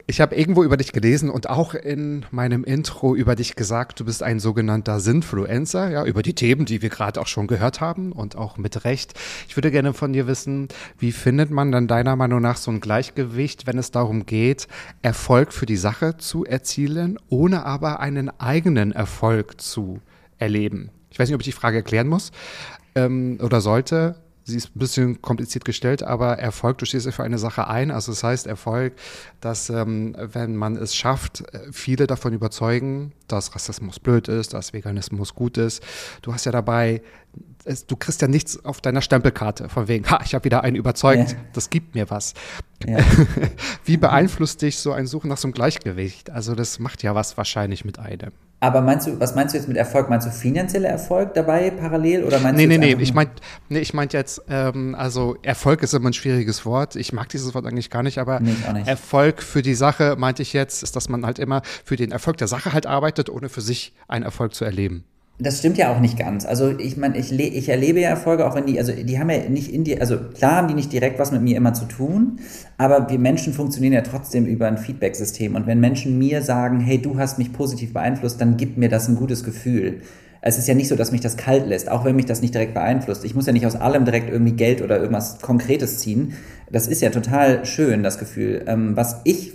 [0.07, 4.05] Ich habe irgendwo über dich gelesen und auch in meinem Intro über dich gesagt, du
[4.05, 8.11] bist ein sogenannter Sinfluencer, ja, über die Themen, die wir gerade auch schon gehört haben
[8.11, 9.15] und auch mit Recht.
[9.47, 10.67] Ich würde gerne von dir wissen,
[10.99, 14.67] wie findet man dann deiner Meinung nach so ein Gleichgewicht, wenn es darum geht,
[15.01, 20.01] Erfolg für die Sache zu erzielen, ohne aber einen eigenen Erfolg zu
[20.37, 20.91] erleben?
[21.09, 22.31] Ich weiß nicht, ob ich die Frage erklären muss
[22.93, 24.17] ähm, oder sollte.
[24.47, 27.89] Sie ist ein bisschen kompliziert gestellt, aber Erfolg, du stehst ja für eine Sache ein.
[27.89, 28.93] Also das heißt Erfolg,
[29.41, 34.71] dass ähm, wenn man es schafft, äh, viele davon überzeugen, dass Rassismus blöd ist, dass
[34.71, 35.81] Veganismus gut ist.
[36.21, 37.01] Du hast ja dabei,
[37.63, 40.75] es, du kriegst ja nichts auf deiner Stempelkarte von wegen, ha, ich habe wieder einen
[40.75, 41.37] überzeugt, ja.
[41.53, 42.35] das gibt mir was.
[42.85, 42.99] Ja.
[43.83, 46.29] Wie beeinflusst dich so ein Suchen nach so einem Gleichgewicht?
[46.29, 48.31] Also das macht ja was wahrscheinlich mit einem.
[48.65, 50.09] Aber meinst du, was meinst du jetzt mit Erfolg?
[50.09, 53.33] Meinst du finanzieller Erfolg dabei parallel oder meinst Nee, du nee, nee, einfach ich meinte
[53.69, 56.95] nee, ich meint jetzt, ähm, also Erfolg ist immer ein schwieriges Wort.
[56.95, 58.87] Ich mag dieses Wort eigentlich gar nicht, aber Nee, nicht.
[58.87, 62.37] Erfolg für die Sache, meinte ich jetzt, ist, dass man halt immer für den Erfolg
[62.37, 65.03] der Sache halt arbeitet, ohne für sich einen Erfolg zu erleben.
[65.37, 66.45] Das stimmt ja auch nicht ganz.
[66.45, 69.49] Also ich meine, ich, ich erlebe ja Erfolge, auch wenn die, also die haben ja
[69.49, 72.39] nicht in die, also klar haben die nicht direkt was mit mir immer zu tun,
[72.77, 75.55] aber wir Menschen funktionieren ja trotzdem über ein Feedback-System.
[75.55, 79.09] Und wenn Menschen mir sagen, hey, du hast mich positiv beeinflusst, dann gibt mir das
[79.09, 80.01] ein gutes Gefühl.
[80.39, 82.53] Es ist ja nicht so, dass mich das kalt lässt, auch wenn mich das nicht
[82.53, 83.25] direkt beeinflusst.
[83.25, 86.33] Ich muss ja nicht aus allem direkt irgendwie Geld oder irgendwas Konkretes ziehen.
[86.71, 88.63] Das ist ja total schön, das Gefühl.
[88.67, 89.53] Ähm, was ich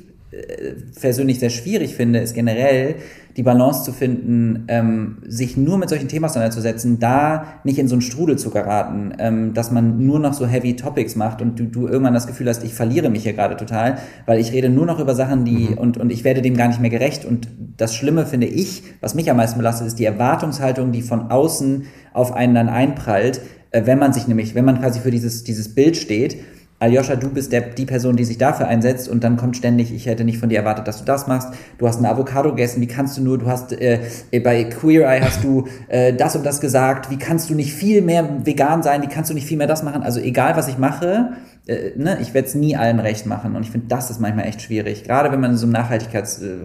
[1.01, 2.97] persönlich sehr schwierig finde, ist generell
[3.37, 7.95] die Balance zu finden, ähm, sich nur mit solchen Themen auseinanderzusetzen, da nicht in so
[7.95, 11.65] einen Strudel zu geraten, ähm, dass man nur noch so heavy Topics macht und du,
[11.65, 14.87] du irgendwann das Gefühl hast, ich verliere mich hier gerade total, weil ich rede nur
[14.87, 17.25] noch über Sachen, die und, und ich werde dem gar nicht mehr gerecht.
[17.25, 21.31] Und das Schlimme finde ich, was mich am meisten belastet, ist die Erwartungshaltung, die von
[21.31, 25.45] außen auf einen dann einprallt, äh, wenn man sich nämlich, wenn man quasi für dieses,
[25.45, 26.37] dieses Bild steht
[26.81, 30.07] Aljoscha, du bist der, die Person, die sich dafür einsetzt und dann kommt ständig, ich
[30.07, 31.49] hätte nicht von dir erwartet, dass du das machst.
[31.77, 34.01] Du hast eine Avocado gegessen, wie kannst du nur, du hast äh,
[34.43, 38.01] bei Queer Eye hast du äh, das und das gesagt, wie kannst du nicht viel
[38.01, 40.03] mehr vegan sein, wie kannst du nicht viel mehr das machen?
[40.03, 41.33] Also egal, was ich mache,
[41.71, 44.47] äh, ne, ich werde es nie allen recht machen und ich finde, das ist manchmal
[44.47, 45.05] echt schwierig.
[45.05, 46.57] Gerade wenn man in so einem Nachhaltigkeits-, äh,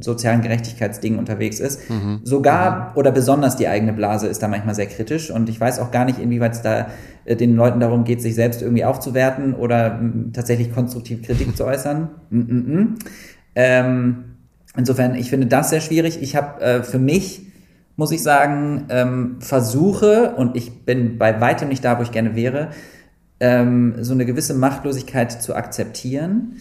[0.00, 1.80] sozialen Gerechtigkeitsding unterwegs ist.
[2.24, 5.90] Sogar oder besonders die eigene Blase ist da manchmal sehr kritisch und ich weiß auch
[5.90, 6.86] gar nicht, inwieweit es da
[7.24, 11.64] äh, den Leuten darum geht, sich selbst irgendwie aufzuwerten oder mh, tatsächlich konstruktiv Kritik zu
[11.64, 12.08] äußern.
[12.30, 12.86] Mm -mm -mm.
[13.54, 14.24] Ähm,
[14.76, 16.22] insofern, ich finde das sehr schwierig.
[16.22, 17.40] Ich habe äh, für mich,
[17.96, 22.36] muss ich sagen, ähm, versuche, und ich bin bei weitem nicht da, wo ich gerne
[22.36, 22.68] wäre,
[23.40, 26.56] ähm, so eine gewisse Machtlosigkeit zu akzeptieren.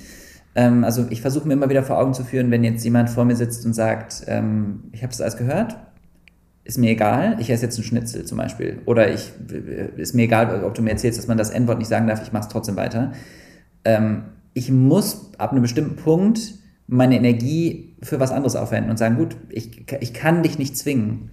[0.56, 3.26] Ähm, also ich versuche mir immer wieder vor Augen zu führen, wenn jetzt jemand vor
[3.26, 5.78] mir sitzt und sagt, ähm, ich habe das alles gehört,
[6.64, 8.82] ist mir egal, ich esse jetzt einen Schnitzel zum Beispiel.
[8.86, 9.32] Oder ich
[9.96, 12.34] ist mir egal, ob du mir erzählst, dass man das N-Wort nicht sagen darf, ich
[12.34, 13.14] mache es trotzdem weiter.
[13.86, 14.24] Ähm,
[14.54, 16.56] ich muss ab einem bestimmten Punkt
[16.88, 21.32] meine Energie für was anderes aufwenden und sagen, gut, ich, ich kann dich nicht zwingen.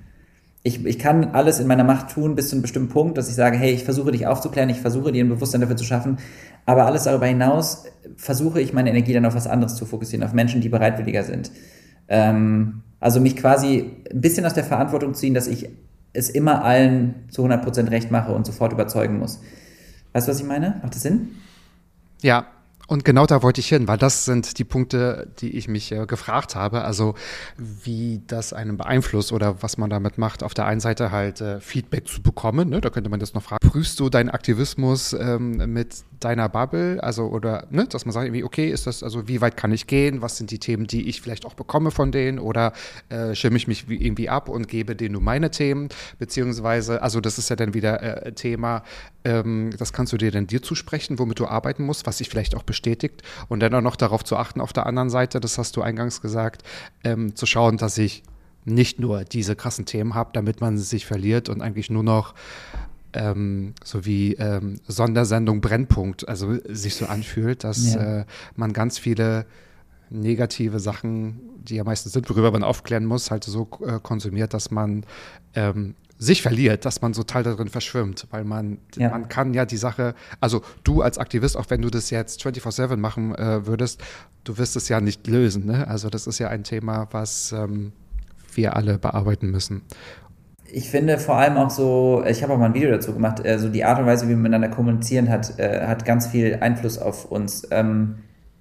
[0.66, 3.34] Ich, ich kann alles in meiner Macht tun bis zu einem bestimmten Punkt, dass ich
[3.34, 6.16] sage, hey, ich versuche dich aufzuklären, ich versuche dir ein Bewusstsein dafür zu schaffen,
[6.64, 7.84] aber alles darüber hinaus
[8.16, 11.50] versuche ich meine Energie dann auf was anderes zu fokussieren, auf Menschen, die bereitwilliger sind.
[12.08, 15.68] Ähm, also mich quasi ein bisschen aus der Verantwortung ziehen, dass ich
[16.14, 19.40] es immer allen zu 100% recht mache und sofort überzeugen muss.
[20.14, 20.80] Weißt du, was ich meine?
[20.82, 21.32] Macht das Sinn?
[22.22, 22.46] Ja,
[22.86, 26.06] und genau da wollte ich hin, weil das sind die Punkte, die ich mich äh,
[26.06, 26.82] gefragt habe.
[26.82, 27.14] Also
[27.56, 30.42] wie das einen beeinflusst oder was man damit macht.
[30.42, 32.68] Auf der einen Seite halt äh, Feedback zu bekommen.
[32.68, 32.80] Ne?
[32.80, 33.66] Da könnte man das noch fragen.
[33.66, 37.02] Prüfst du deinen Aktivismus ähm, mit deiner Bubble?
[37.02, 39.86] Also oder ne, dass man sagt irgendwie, okay, ist das also wie weit kann ich
[39.86, 40.20] gehen?
[40.20, 42.38] Was sind die Themen, die ich vielleicht auch bekomme von denen?
[42.38, 42.74] Oder
[43.08, 45.88] äh, schimme ich mich wie, irgendwie ab und gebe denen nur meine Themen?
[46.18, 48.82] Beziehungsweise, also das ist ja dann wieder äh, Thema.
[49.24, 52.54] Ähm, das kannst du dir dann dir zusprechen, womit du arbeiten musst, was sich vielleicht
[52.54, 55.76] auch bestätigt und dann auch noch darauf zu achten auf der anderen Seite, das hast
[55.76, 56.62] du eingangs gesagt,
[57.04, 58.22] ähm, zu schauen, dass ich
[58.64, 62.34] nicht nur diese krassen Themen habe, damit man sich verliert und eigentlich nur noch
[63.12, 68.20] ähm, so wie ähm, Sondersendung Brennpunkt, also sich so anfühlt, dass Ja.
[68.20, 68.24] äh,
[68.56, 69.46] man ganz viele
[70.10, 74.70] negative Sachen, die ja meistens sind, worüber man aufklären muss, halt so äh, konsumiert, dass
[74.70, 75.04] man
[75.54, 79.10] ähm, sich verliert, dass man so Teil darin verschwimmt, weil man, Ja.
[79.10, 82.96] man kann ja die Sache, also du als Aktivist, auch wenn du das jetzt 24-7
[82.96, 84.00] machen äh, würdest,
[84.44, 85.66] du wirst es ja nicht lösen.
[85.66, 85.86] Ne?
[85.88, 87.92] Also das ist ja ein Thema, was ähm,
[88.54, 89.82] wir alle bearbeiten müssen.
[90.70, 93.58] Ich finde vor allem auch so, ich habe auch mal ein Video dazu gemacht, äh,
[93.58, 96.98] so die Art und Weise, wie wir miteinander kommunizieren, hat, äh, hat ganz viel Einfluss
[96.98, 97.66] auf uns.
[97.70, 98.16] Ähm,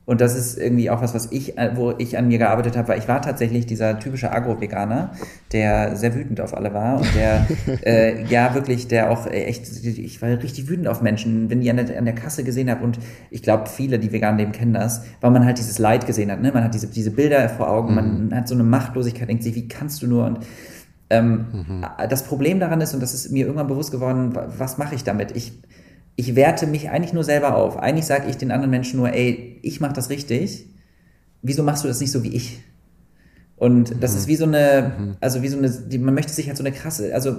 [0.06, 2.90] und das ist irgendwie auch was, was ich, äh, wo ich an mir gearbeitet habe,
[2.90, 5.14] weil ich war tatsächlich dieser typische Agro-Veganer,
[5.54, 7.48] der sehr wütend auf alle war und der,
[7.86, 11.70] äh, ja wirklich, der auch äh, echt, ich war richtig wütend auf Menschen, wenn die
[11.70, 13.00] an der, an der Kasse gesehen habe und
[13.30, 16.42] ich glaube, viele, die vegan leben, kennen das, weil man halt dieses Leid gesehen hat,
[16.42, 16.52] ne?
[16.54, 19.68] man hat diese, diese Bilder vor Augen, man hat so eine Machtlosigkeit, denkt sich, wie
[19.68, 20.40] kannst du nur und
[21.10, 21.46] ähm,
[22.10, 25.04] Das Problem daran ist, und das ist mir irgendwann bewusst geworden, wa- was mache ich
[25.04, 25.36] damit?
[25.36, 25.54] Ich,
[26.16, 27.78] ich werte mich eigentlich nur selber auf.
[27.78, 30.68] Eigentlich sage ich den anderen Menschen nur, ey, ich mache das richtig.
[31.42, 32.60] Wieso machst du das nicht so wie ich?
[33.56, 36.58] Und das ist wie so eine, also wie so eine, die, man möchte sich halt
[36.58, 37.36] so eine krasse, also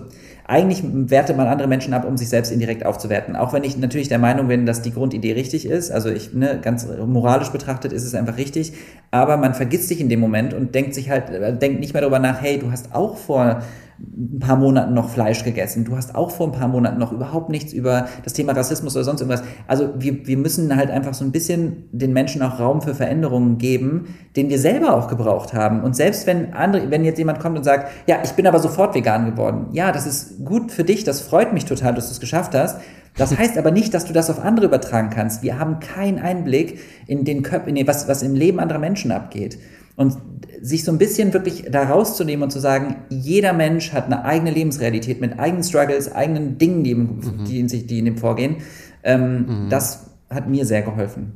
[0.46, 3.36] eigentlich wertet man andere Menschen ab, um sich selbst indirekt aufzuwerten.
[3.36, 6.60] Auch wenn ich natürlich der Meinung bin, dass die Grundidee richtig ist, also ich, ne,
[6.62, 8.72] ganz moralisch betrachtet ist es einfach richtig,
[9.10, 12.00] aber man vergisst sich in dem Moment und denkt sich halt, äh, denkt nicht mehr
[12.00, 13.62] darüber nach, hey, du hast auch vor
[13.98, 15.84] ein paar Monaten noch Fleisch gegessen.
[15.84, 19.04] Du hast auch vor ein paar Monaten noch überhaupt nichts über das Thema Rassismus oder
[19.04, 19.46] sonst irgendwas.
[19.68, 23.58] Also wir, wir müssen halt einfach so ein bisschen den Menschen auch Raum für Veränderungen
[23.58, 25.82] geben, den wir selber auch gebraucht haben.
[25.82, 28.94] Und selbst wenn andere, wenn jetzt jemand kommt und sagt, ja, ich bin aber sofort
[28.94, 29.66] vegan geworden.
[29.72, 32.80] Ja, das ist gut für dich, das freut mich total, dass du es geschafft hast.
[33.16, 35.42] Das heißt aber nicht, dass du das auf andere übertragen kannst.
[35.42, 39.12] Wir haben keinen Einblick in den Köpfen, in den, was, was im Leben anderer Menschen
[39.12, 39.58] abgeht.
[39.96, 40.16] Und
[40.60, 44.50] sich so ein bisschen wirklich da rauszunehmen und zu sagen, jeder Mensch hat eine eigene
[44.50, 47.44] Lebensrealität mit eigenen Struggles, eigenen Dingen, die, mhm.
[47.44, 48.56] die, in, sich, die in dem vorgehen,
[49.04, 49.70] ähm, mhm.
[49.70, 51.34] das hat mir sehr geholfen.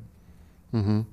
[0.73, 1.07] Mhm.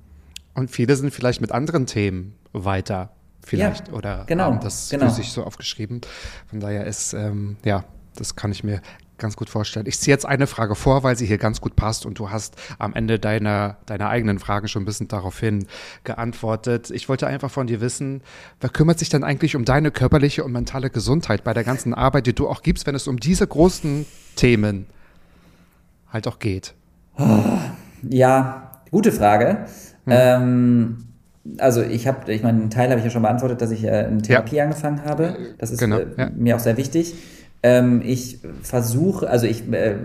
[0.54, 3.10] Und viele sind vielleicht mit anderen Themen weiter,
[3.44, 5.08] vielleicht, ja, oder genau, haben das genau.
[5.08, 6.00] für sich so aufgeschrieben.
[6.46, 7.84] Von daher ist, ähm, ja,
[8.16, 8.80] das kann ich mir
[9.18, 9.86] ganz gut vorstellen.
[9.86, 12.56] Ich ziehe jetzt eine Frage vor, weil sie hier ganz gut passt und du hast
[12.78, 15.66] am Ende deiner, deiner eigenen Fragen schon ein bisschen daraufhin
[16.04, 16.90] geantwortet.
[16.90, 18.22] Ich wollte einfach von dir wissen,
[18.60, 22.26] wer kümmert sich denn eigentlich um deine körperliche und mentale Gesundheit bei der ganzen Arbeit,
[22.26, 24.06] die du auch gibst, wenn es um diese großen
[24.36, 24.86] Themen
[26.12, 26.74] halt auch geht?
[28.08, 29.66] Ja, gute Frage.
[30.04, 30.12] Hm.
[30.12, 31.06] Ähm,
[31.58, 33.90] also ich habe, ich meine, einen Teil habe ich ja schon beantwortet, dass ich äh,
[33.90, 34.64] eine Therapie ja.
[34.64, 35.36] angefangen habe.
[35.58, 36.30] Das ist genau, äh, ja.
[36.34, 37.14] mir auch sehr wichtig.
[37.66, 39.96] Ähm, ich versuche, also ich, äh,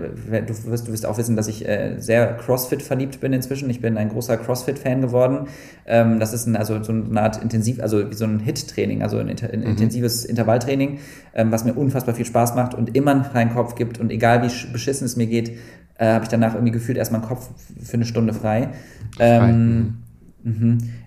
[0.48, 3.70] du, wirst, du wirst auch wissen, dass ich äh, sehr CrossFit verliebt bin inzwischen.
[3.70, 5.48] Ich bin ein großer CrossFit-Fan geworden.
[5.86, 9.20] Ähm, das ist ein, also so eine Art intensiv, also wie so ein HIT-Training, also
[9.20, 9.64] ein, mhm.
[9.64, 10.98] intensives Intervalltraining,
[11.36, 14.00] ähm, was mir unfassbar viel Spaß macht und immer einen freien Kopf gibt.
[14.00, 15.52] Und egal wie beschissen es mir geht,
[16.00, 17.48] äh, habe ich danach irgendwie gefühlt erstmal einen Kopf
[17.84, 18.70] für eine Stunde frei.
[19.18, 19.50] frei.
[19.50, 19.98] Ähm,
[20.42, 20.78] mhm.
[20.80, 21.01] Äh,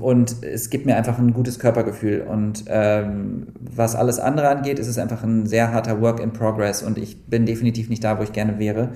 [0.00, 2.20] und es gibt mir einfach ein gutes Körpergefühl.
[2.22, 6.82] Und ähm, was alles andere angeht, ist es einfach ein sehr harter Work in Progress
[6.82, 8.90] und ich bin definitiv nicht da, wo ich gerne wäre,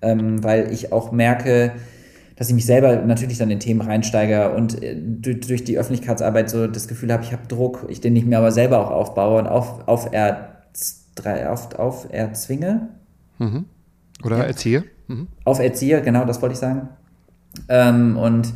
[0.00, 1.72] ähm, weil ich auch merke,
[2.36, 6.66] dass ich mich selber natürlich dann in Themen reinsteige und äh, durch die Öffentlichkeitsarbeit so
[6.66, 9.46] das Gefühl habe, ich habe Druck, ich den ich mir aber selber auch aufbaue und
[9.46, 10.62] auf, auf, er,
[11.48, 12.88] auf, auf erzwinge.
[13.38, 13.66] Mhm.
[14.24, 14.44] Oder ja.
[14.44, 14.84] erziehe.
[15.06, 15.28] Mhm.
[15.44, 16.88] Auf erziehe, genau, das wollte ich sagen.
[17.68, 18.52] Ähm, und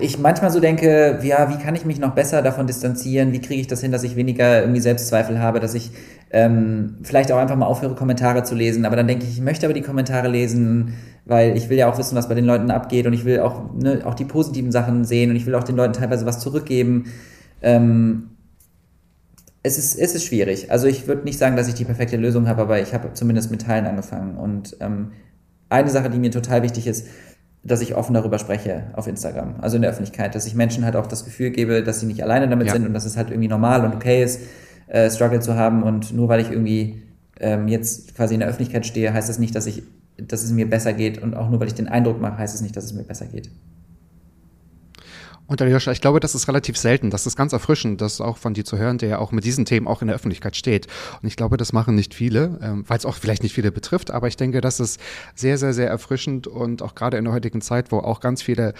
[0.00, 3.32] ich manchmal so denke, ja, wie kann ich mich noch besser davon distanzieren?
[3.32, 5.90] Wie kriege ich das hin, dass ich weniger irgendwie Selbstzweifel habe, dass ich
[6.30, 8.84] ähm, vielleicht auch einfach mal aufhöre, Kommentare zu lesen.
[8.84, 10.94] Aber dann denke ich, ich möchte aber die Kommentare lesen,
[11.24, 13.74] weil ich will ja auch wissen, was bei den Leuten abgeht und ich will auch,
[13.74, 17.06] ne, auch die positiven Sachen sehen und ich will auch den Leuten teilweise was zurückgeben.
[17.62, 18.30] Ähm,
[19.62, 20.70] es ist, es ist schwierig.
[20.70, 23.50] Also ich würde nicht sagen, dass ich die perfekte Lösung habe, aber ich habe zumindest
[23.50, 24.36] mit Teilen angefangen.
[24.36, 25.12] Und ähm,
[25.68, 27.06] eine Sache, die mir total wichtig ist,
[27.62, 30.96] dass ich offen darüber spreche auf Instagram, also in der Öffentlichkeit, dass ich Menschen halt
[30.96, 32.72] auch das Gefühl gebe, dass sie nicht alleine damit ja.
[32.72, 34.40] sind und dass es halt irgendwie normal und okay ist,
[34.86, 37.02] äh, Struggle zu haben und nur weil ich irgendwie
[37.38, 39.82] ähm, jetzt quasi in der Öffentlichkeit stehe, heißt das nicht, dass ich,
[40.16, 42.62] dass es mir besser geht und auch nur weil ich den Eindruck mache, heißt es
[42.62, 43.50] nicht, dass es mir besser geht.
[45.50, 47.10] Und Aljoscha, ich glaube, das ist relativ selten.
[47.10, 49.64] Das ist ganz erfrischend, das auch von dir zu hören, der ja auch mit diesen
[49.64, 50.86] Themen auch in der Öffentlichkeit steht.
[51.20, 54.12] Und ich glaube, das machen nicht viele, ähm, weil es auch vielleicht nicht viele betrifft.
[54.12, 55.00] Aber ich denke, das ist
[55.34, 58.74] sehr, sehr, sehr erfrischend und auch gerade in der heutigen Zeit, wo auch ganz viele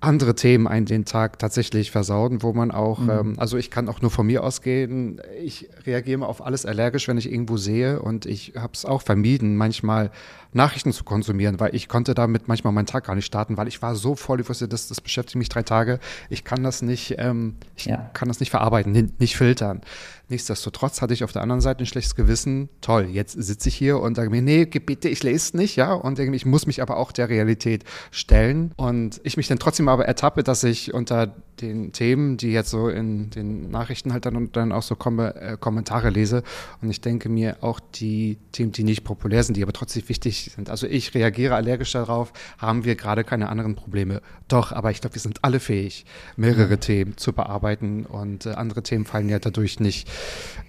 [0.00, 3.10] andere Themen einen den Tag tatsächlich versauen, wo man auch, mhm.
[3.10, 7.08] ähm, also ich kann auch nur von mir ausgehen, ich reagiere immer auf alles allergisch,
[7.08, 10.10] wenn ich irgendwo sehe und ich habe es auch vermieden, manchmal
[10.52, 13.80] Nachrichten zu konsumieren, weil ich konnte damit manchmal meinen Tag gar nicht starten, weil ich
[13.80, 15.98] war so voll, ich wusste, das, das beschäftigt mich drei Tage.
[16.28, 18.10] Ich kann das nicht, ähm, ich ja.
[18.12, 19.80] kann das nicht verarbeiten, nicht filtern.
[20.28, 22.68] Nichtsdestotrotz hatte ich auf der anderen Seite ein schlechtes Gewissen.
[22.80, 25.92] Toll, jetzt sitze ich hier und sage mir, nee, bitte, ich lese es nicht, ja.
[25.92, 28.72] Und ich muss mich aber auch der Realität stellen.
[28.76, 32.88] Und ich mich dann trotzdem aber ertappe, dass ich unter den Themen, die jetzt so
[32.88, 36.42] in den Nachrichten halt dann und dann auch so Kom äh, Kommentare lese.
[36.82, 40.50] Und ich denke mir auch die Themen, die nicht populär sind, die aber trotzdem wichtig
[40.54, 40.70] sind.
[40.70, 44.22] Also ich reagiere allergisch darauf, haben wir gerade keine anderen Probleme.
[44.48, 46.04] Doch, aber ich glaube, wir sind alle fähig,
[46.36, 46.80] mehrere mhm.
[46.80, 50.08] Themen zu bearbeiten und äh, andere Themen fallen ja dadurch nicht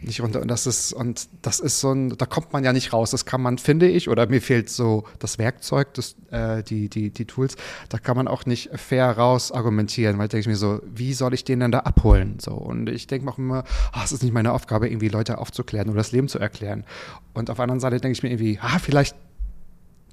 [0.02, 0.42] nicht runter.
[0.42, 3.12] Und das ist, und das ist so ein, da kommt man ja nicht raus.
[3.12, 7.10] Das kann man, finde ich, oder mir fehlt so das Werkzeug, das, äh, die, die,
[7.10, 7.56] die Tools,
[7.90, 11.34] da kann man auch nicht fair raus argumentieren, weil denke ich mir so, wie soll
[11.34, 12.39] ich den denn da abholen?
[12.39, 12.51] So.
[12.53, 15.97] Und ich denke auch immer, ach, es ist nicht meine Aufgabe, irgendwie Leute aufzuklären oder
[15.97, 16.86] das Leben zu erklären.
[17.34, 19.15] Und auf der anderen Seite denke ich mir irgendwie, ah, vielleicht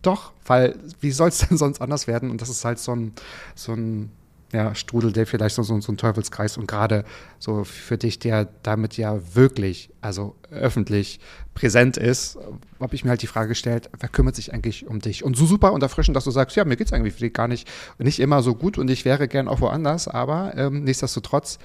[0.03, 2.31] doch, weil wie soll es denn sonst anders werden?
[2.31, 3.13] Und das ist halt so ein,
[3.55, 4.11] so ein
[4.55, 7.05] ja, Strudel, der vielleicht so, so, so Teufelskreis und gerade
[7.39, 11.19] so für dich, der damit ja wirklich, also öffentlich
[11.55, 12.39] präsent ist,
[12.81, 15.25] habe ich mir halt die Frage gestellt, wer kümmert sich eigentlich um dich?
[15.25, 17.69] Und so super und erfrischend, dass du sagst, ja, mir geht es eigentlich gar nicht,
[17.99, 21.59] nicht immer so gut und ich wäre gern auch woanders, aber ähm, nichtsdestotrotz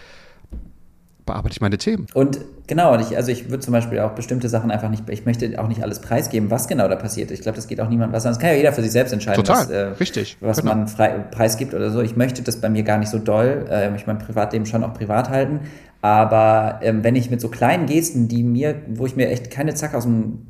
[1.29, 2.07] bearbeite ich meine Themen.
[2.13, 5.25] Und genau, und ich, also ich würde zum Beispiel auch bestimmte Sachen einfach nicht, ich
[5.25, 7.31] möchte auch nicht alles preisgeben, was genau da passiert.
[7.31, 8.31] Ich glaube, das geht auch niemand was an.
[8.31, 10.75] Das kann ja jeder für sich selbst entscheiden, Total, was, äh, richtig, was genau.
[10.75, 12.01] man frei, preisgibt oder so.
[12.01, 14.93] Ich möchte das bei mir gar nicht so doll, äh, ich mein Privatleben schon auch
[14.93, 15.61] privat halten,
[16.01, 19.73] Aber ähm, wenn ich mit so kleinen Gesten, die mir, wo ich mir echt keine
[19.75, 20.47] Zack aus dem,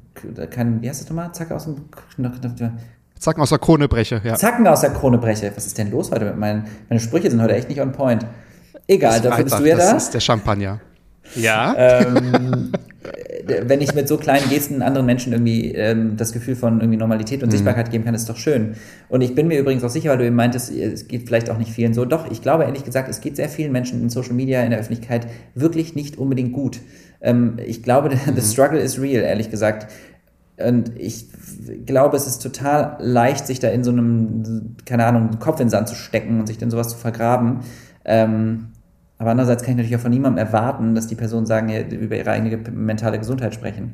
[0.49, 1.31] kein, wie heißt das nochmal?
[1.33, 1.75] Zack aus dem,
[3.19, 4.35] Zacken aus der Krone breche, ja.
[4.35, 5.51] Zacken aus der Krone breche.
[5.55, 8.25] Was ist denn los heute mit meinen, meine Sprüche sind heute echt nicht on point.
[8.89, 9.93] Egal, dafür bist du ja das da.
[9.93, 10.79] Das ist der Champagner.
[11.35, 11.75] Ja.
[11.77, 12.71] Ähm,
[13.45, 17.43] wenn ich mit so kleinen Gesten anderen Menschen irgendwie ähm, das Gefühl von irgendwie Normalität
[17.43, 18.75] und Sichtbarkeit geben kann, ist doch schön.
[19.07, 21.59] Und ich bin mir übrigens auch sicher, weil du eben meintest, es geht vielleicht auch
[21.59, 22.03] nicht vielen so.
[22.03, 24.79] Doch, ich glaube ehrlich gesagt, es geht sehr vielen Menschen in Social Media, in der
[24.79, 26.79] Öffentlichkeit wirklich nicht unbedingt gut.
[27.21, 29.91] Ähm, ich glaube, the struggle is real, ehrlich gesagt.
[30.57, 31.27] Und ich
[31.85, 35.69] glaube, es ist total leicht, sich da in so einem, keine Ahnung, Kopf in den
[35.69, 37.59] Sand zu stecken und sich dann sowas zu vergraben.
[38.03, 38.69] Ähm,
[39.19, 42.31] aber andererseits kann ich natürlich auch von niemandem erwarten, dass die Personen sagen, über ihre
[42.31, 43.93] eigene mentale Gesundheit sprechen.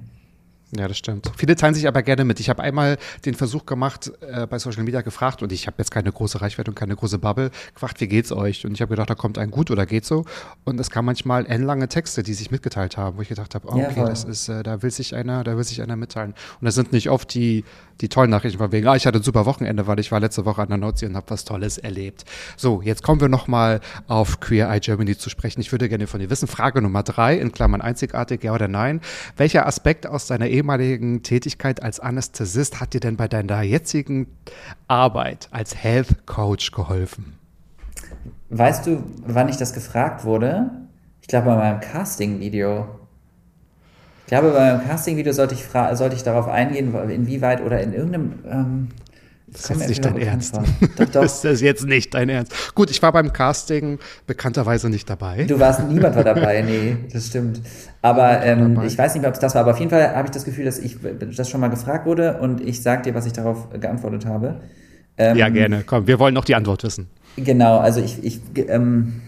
[0.77, 1.31] Ja, das stimmt.
[1.37, 2.39] Viele teilen sich aber gerne mit.
[2.39, 5.91] Ich habe einmal den Versuch gemacht, äh, bei Social Media gefragt, und ich habe jetzt
[5.91, 8.65] keine große Reichweite und keine große Bubble, gefragt, wie geht's euch?
[8.65, 10.25] Und ich habe gedacht, da kommt ein gut oder geht so.
[10.63, 13.73] Und es kamen manchmal endlange Texte, die sich mitgeteilt haben, wo ich gedacht habe, oh,
[13.73, 16.33] okay, ja, das ist, äh, da will sich einer, da will sich einer mitteilen.
[16.59, 17.63] Und das sind nicht oft die,
[18.01, 20.45] die tollen Nachrichten von wegen, ah, ich hatte ein super Wochenende, weil ich war letzte
[20.45, 22.25] Woche an der Nordsee und habe was Tolles erlebt.
[22.57, 25.61] So, jetzt kommen wir nochmal auf Queer Eye Germany zu sprechen.
[25.61, 29.01] Ich würde gerne von dir wissen, Frage Nummer drei, in Klammern einzigartig, ja oder nein.
[29.37, 34.27] Welcher Aspekt aus deiner ehemaligen Tätigkeit als Anästhesist hat dir denn bei deiner jetzigen
[34.87, 37.37] Arbeit als Health Coach geholfen?
[38.49, 40.71] Weißt du, wann ich das gefragt wurde?
[41.21, 42.87] Ich glaube bei meinem Casting-Video.
[44.25, 48.33] Ich glaube, bei meinem Casting-Video sollte ich, sollte ich darauf eingehen, inwieweit oder in irgendeinem.
[48.49, 48.87] Ähm,
[49.47, 50.57] das ist nicht dein Ernst.
[50.97, 51.23] Doch, doch.
[51.23, 52.73] ist das jetzt nicht dein Ernst?
[52.73, 55.43] Gut, ich war beim Casting bekannterweise nicht dabei.
[55.43, 57.61] Du warst, niemand war dabei, nee, das stimmt.
[58.01, 60.31] Aber ähm, ich weiß nicht, ob es das war, aber auf jeden Fall habe ich
[60.31, 60.97] das Gefühl, dass ich
[61.37, 64.59] das schon mal gefragt wurde und ich sage dir, was ich darauf geantwortet habe.
[65.19, 65.83] Ähm, ja, gerne.
[65.85, 67.07] Komm, wir wollen noch die Antwort wissen.
[67.37, 69.21] Genau, also ich, ich ähm,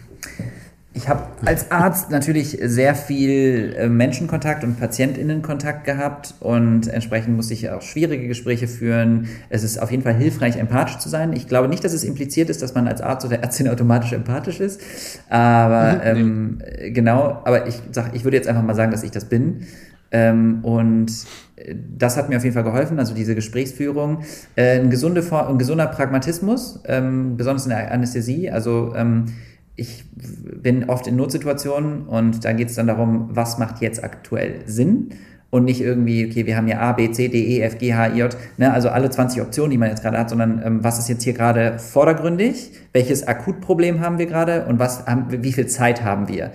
[0.97, 7.53] ich habe als Arzt natürlich sehr viel äh, Menschenkontakt und Patientinnenkontakt gehabt und entsprechend musste
[7.53, 9.27] ich auch schwierige Gespräche führen.
[9.49, 11.33] Es ist auf jeden Fall hilfreich, empathisch zu sein.
[11.33, 14.59] Ich glaube nicht, dass es impliziert ist, dass man als Arzt oder Ärztin automatisch empathisch
[14.59, 14.81] ist,
[15.29, 17.41] aber ähm, genau.
[17.45, 19.67] Aber ich sag, ich würde jetzt einfach mal sagen, dass ich das bin.
[20.09, 21.11] Ähm, und
[21.57, 24.23] äh, das hat mir auf jeden Fall geholfen, also diese Gesprächsführung.
[24.55, 28.49] Äh, ein, gesunde, ein gesunder Pragmatismus, ähm, besonders in der Anästhesie.
[28.49, 29.25] Also ähm,
[29.77, 34.61] ich bin oft in Notsituationen und da geht es dann darum, was macht jetzt aktuell
[34.65, 35.11] Sinn
[35.51, 38.07] und nicht irgendwie, okay, wir haben ja A, B, C, D, E, F, G, H,
[38.07, 40.97] I, J, ne, also alle 20 Optionen, die man jetzt gerade hat, sondern ähm, was
[40.97, 45.67] ist jetzt hier gerade vordergründig, welches Akutproblem haben wir gerade und was haben, wie viel
[45.67, 46.51] Zeit haben wir?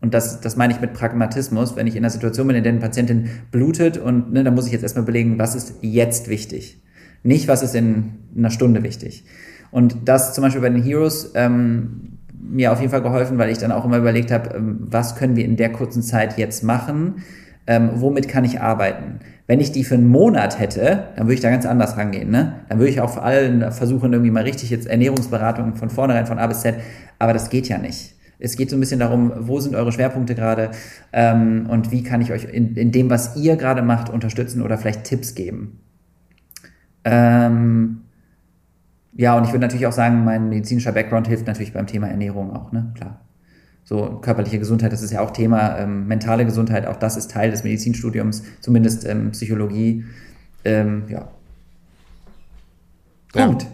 [0.00, 2.72] Und das, das meine ich mit Pragmatismus, wenn ich in einer Situation bin, in der
[2.72, 6.82] eine Patientin blutet und ne, dann muss ich jetzt erstmal überlegen, was ist jetzt wichtig?
[7.22, 9.24] Nicht, was ist in einer Stunde wichtig.
[9.70, 12.13] Und das zum Beispiel bei den Heroes ähm,
[12.44, 15.36] mir auf jeden Fall geholfen, weil ich dann auch immer überlegt habe, ähm, was können
[15.36, 17.22] wir in der kurzen Zeit jetzt machen,
[17.66, 19.20] ähm, womit kann ich arbeiten.
[19.46, 22.30] Wenn ich die für einen Monat hätte, dann würde ich da ganz anders rangehen.
[22.30, 22.54] Ne?
[22.68, 26.38] Dann würde ich auch vor allem versuchen, irgendwie mal richtig jetzt Ernährungsberatung von vornherein von
[26.38, 26.76] A bis Z,
[27.18, 28.14] aber das geht ja nicht.
[28.38, 30.70] Es geht so ein bisschen darum, wo sind eure Schwerpunkte gerade
[31.12, 34.76] ähm, und wie kann ich euch in, in dem, was ihr gerade macht, unterstützen oder
[34.76, 35.80] vielleicht Tipps geben.
[37.04, 38.03] Ähm,
[39.16, 42.52] ja, und ich würde natürlich auch sagen, mein medizinischer Background hilft natürlich beim Thema Ernährung
[42.52, 42.92] auch, ne?
[42.96, 43.20] Klar.
[43.84, 47.50] So körperliche Gesundheit, das ist ja auch Thema, ähm, mentale Gesundheit, auch das ist Teil
[47.50, 50.04] des Medizinstudiums, zumindest ähm, Psychologie.
[50.64, 51.28] Ähm, ja.
[53.32, 53.62] Punkt.
[53.64, 53.68] Ja.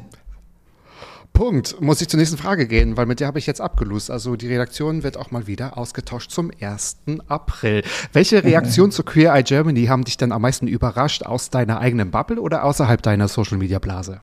[1.32, 1.80] Punkt.
[1.80, 4.10] Muss ich zur nächsten Frage gehen, weil mit der habe ich jetzt abgelust.
[4.10, 6.98] Also die Redaktion wird auch mal wieder ausgetauscht zum 1.
[7.28, 7.82] April.
[8.12, 12.10] Welche Reaktion zu Queer Eye Germany haben dich denn am meisten überrascht aus deiner eigenen
[12.10, 14.20] Bubble oder außerhalb deiner Social Media Blase?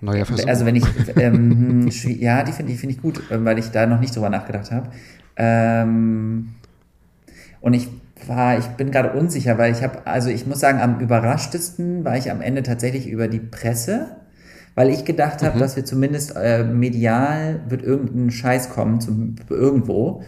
[0.00, 0.46] Neuer Versuch.
[0.46, 0.84] Also wenn ich,
[1.16, 1.88] ähm,
[2.18, 4.70] ja, die finde ich, find ich gut, ähm, weil ich da noch nicht drüber nachgedacht
[4.70, 4.88] habe.
[5.36, 6.50] Ähm,
[7.60, 7.88] und ich
[8.26, 12.16] war, ich bin gerade unsicher, weil ich habe, also ich muss sagen, am überraschtesten war
[12.16, 14.16] ich am Ende tatsächlich über die Presse,
[14.74, 15.60] weil ich gedacht habe, mhm.
[15.60, 20.22] dass wir zumindest äh, medial wird irgendein Scheiß kommen, zum, irgendwo.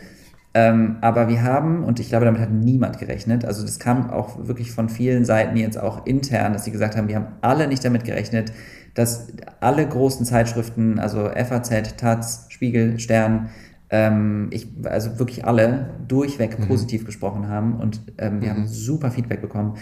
[0.52, 4.48] Ähm, aber wir haben, und ich glaube, damit hat niemand gerechnet, also das kam auch
[4.48, 7.84] wirklich von vielen Seiten jetzt auch intern, dass sie gesagt haben, wir haben alle nicht
[7.84, 8.52] damit gerechnet,
[8.94, 9.28] dass
[9.60, 13.50] alle großen Zeitschriften, also FAZ, Taz, Spiegel, Stern,
[13.90, 16.66] ähm, ich, also wirklich alle durchweg mhm.
[16.66, 18.56] positiv gesprochen haben und ähm, wir mhm.
[18.56, 19.76] haben super Feedback bekommen.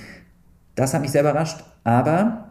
[0.75, 2.49] Das hat mich sehr überrascht, aber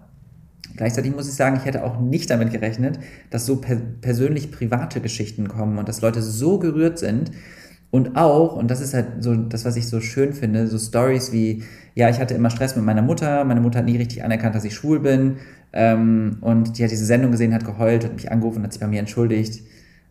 [0.76, 3.00] Gleichzeitig muss ich sagen, ich hätte auch nicht damit gerechnet,
[3.32, 7.32] dass so per persönlich private Geschichten kommen und dass Leute so gerührt sind.
[7.90, 11.32] Und auch, und das ist halt so das, was ich so schön finde, so Stories
[11.32, 11.64] wie,
[11.96, 14.66] ja, ich hatte immer Stress mit meiner Mutter, meine Mutter hat nie richtig anerkannt, dass
[14.66, 15.38] ich schwul bin.
[15.80, 18.88] Ähm, und die hat diese Sendung gesehen, hat geheult, hat mich angerufen, hat sich bei
[18.88, 19.62] mir entschuldigt,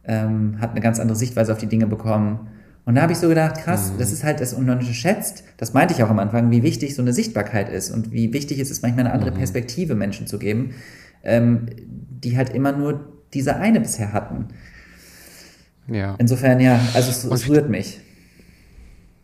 [0.05, 2.47] ähm, hat eine ganz andere Sichtweise auf die Dinge bekommen.
[2.85, 5.43] Und da habe ich so gedacht, krass, das ist halt das unterschätzt.
[5.57, 8.61] Das meinte ich auch am Anfang, wie wichtig so eine Sichtbarkeit ist und wie wichtig
[8.61, 10.71] es ist, manchmal eine andere Perspektive Menschen zu geben,
[11.25, 14.47] ähm, die halt immer nur diese eine bisher hatten.
[15.89, 16.15] Ja.
[16.19, 17.99] Insofern, ja, also es, es rührt mich.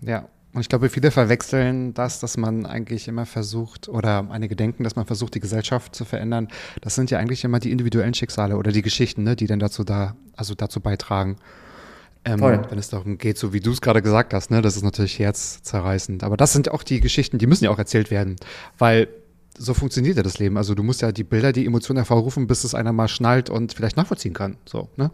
[0.01, 4.84] Ja, und ich glaube, viele verwechseln das, dass man eigentlich immer versucht, oder einige denken,
[4.84, 6.48] dass man versucht, die Gesellschaft zu verändern.
[6.82, 9.82] Das sind ja eigentlich immer die individuellen Schicksale oder die Geschichten, ne, die dann dazu
[9.82, 11.36] da, also dazu beitragen.
[12.24, 14.84] Ähm, wenn es darum geht, so wie du es gerade gesagt hast, ne, das ist
[14.84, 16.22] natürlich herzzerreißend.
[16.22, 18.36] Aber das sind auch die Geschichten, die müssen ja auch erzählt werden,
[18.78, 19.09] weil
[19.59, 20.57] so funktioniert ja das Leben.
[20.57, 23.72] Also du musst ja die Bilder, die Emotionen hervorrufen, bis es einer mal schnallt und
[23.72, 24.57] vielleicht nachvollziehen kann.
[24.66, 25.11] So, ne?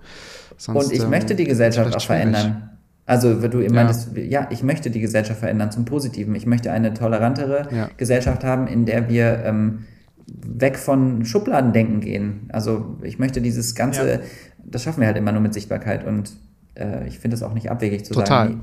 [0.57, 2.22] Sonst, Und ich ähm, möchte die Gesellschaft auch schwierig.
[2.22, 2.78] verändern.
[3.09, 3.72] Also, wenn du Ja.
[3.72, 6.34] meintest, ja, ich möchte die Gesellschaft verändern zum Positiven.
[6.34, 7.88] Ich möchte eine tolerantere Ja.
[7.96, 9.84] Gesellschaft haben, in der wir ähm,
[10.26, 12.50] weg von Schubladendenken gehen.
[12.52, 14.18] Also, ich möchte dieses Ganze, Ja.
[14.62, 16.32] das schaffen wir halt immer nur mit Sichtbarkeit und
[16.74, 18.26] äh, ich finde es auch nicht abwegig zu Total.
[18.48, 18.61] sagen,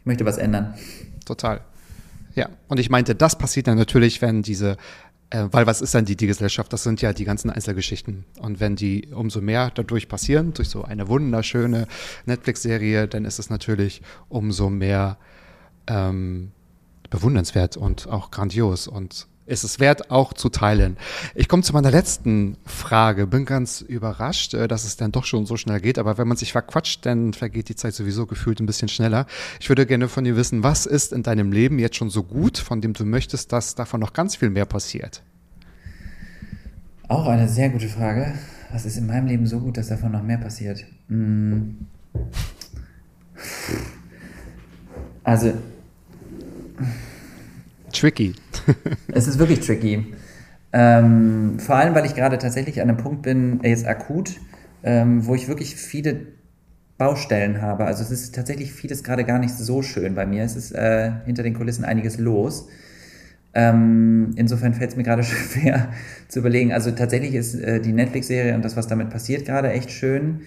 [0.00, 0.74] ich möchte was ändern.
[1.24, 1.60] Total.
[2.34, 4.76] Ja, und ich meinte, das passiert dann natürlich, wenn diese,
[5.30, 6.72] äh, weil was ist dann die, die Gesellschaft?
[6.72, 8.24] Das sind ja die ganzen Einzelgeschichten.
[8.40, 11.86] Und wenn die umso mehr dadurch passieren, durch so eine wunderschöne
[12.26, 15.18] Netflix-Serie, dann ist es natürlich umso mehr
[15.86, 16.52] ähm,
[17.10, 20.96] bewundernswert und auch grandios und ist es wert, auch zu teilen.
[21.34, 23.26] Ich komme zu meiner letzten Frage.
[23.26, 25.98] Bin ganz überrascht, äh, dass es dann doch schon so schnell geht.
[25.98, 29.26] Aber wenn man sich verquatscht, dann vergeht die Zeit sowieso gefühlt ein bisschen schneller.
[29.60, 32.58] Ich würde gerne von dir wissen, was ist in deinem Leben jetzt schon so gut,
[32.58, 35.22] von dem du möchtest, dass davon noch ganz viel mehr passiert?
[37.08, 38.34] Auch eine sehr gute Frage.
[38.70, 40.84] Was ist in meinem Leben so gut, dass davon noch mehr passiert?
[41.08, 41.86] Hm.
[45.24, 45.54] Also,
[47.92, 48.34] Tricky.
[49.12, 50.06] Es ist wirklich tricky.
[50.72, 54.36] Ähm, vor allem, weil ich gerade tatsächlich an einem Punkt bin, äh, jetzt akut,
[54.82, 56.26] ähm, wo ich wirklich viele
[56.98, 57.84] Baustellen habe.
[57.84, 60.42] Also es ist tatsächlich vieles gerade gar nicht so schön bei mir.
[60.42, 62.68] Es ist äh, hinter den Kulissen einiges los.
[63.54, 65.88] Ähm, insofern fällt es mir gerade schwer
[66.26, 66.72] zu überlegen.
[66.72, 70.40] Also tatsächlich ist äh, die Netflix-Serie und das, was damit passiert, gerade echt schön.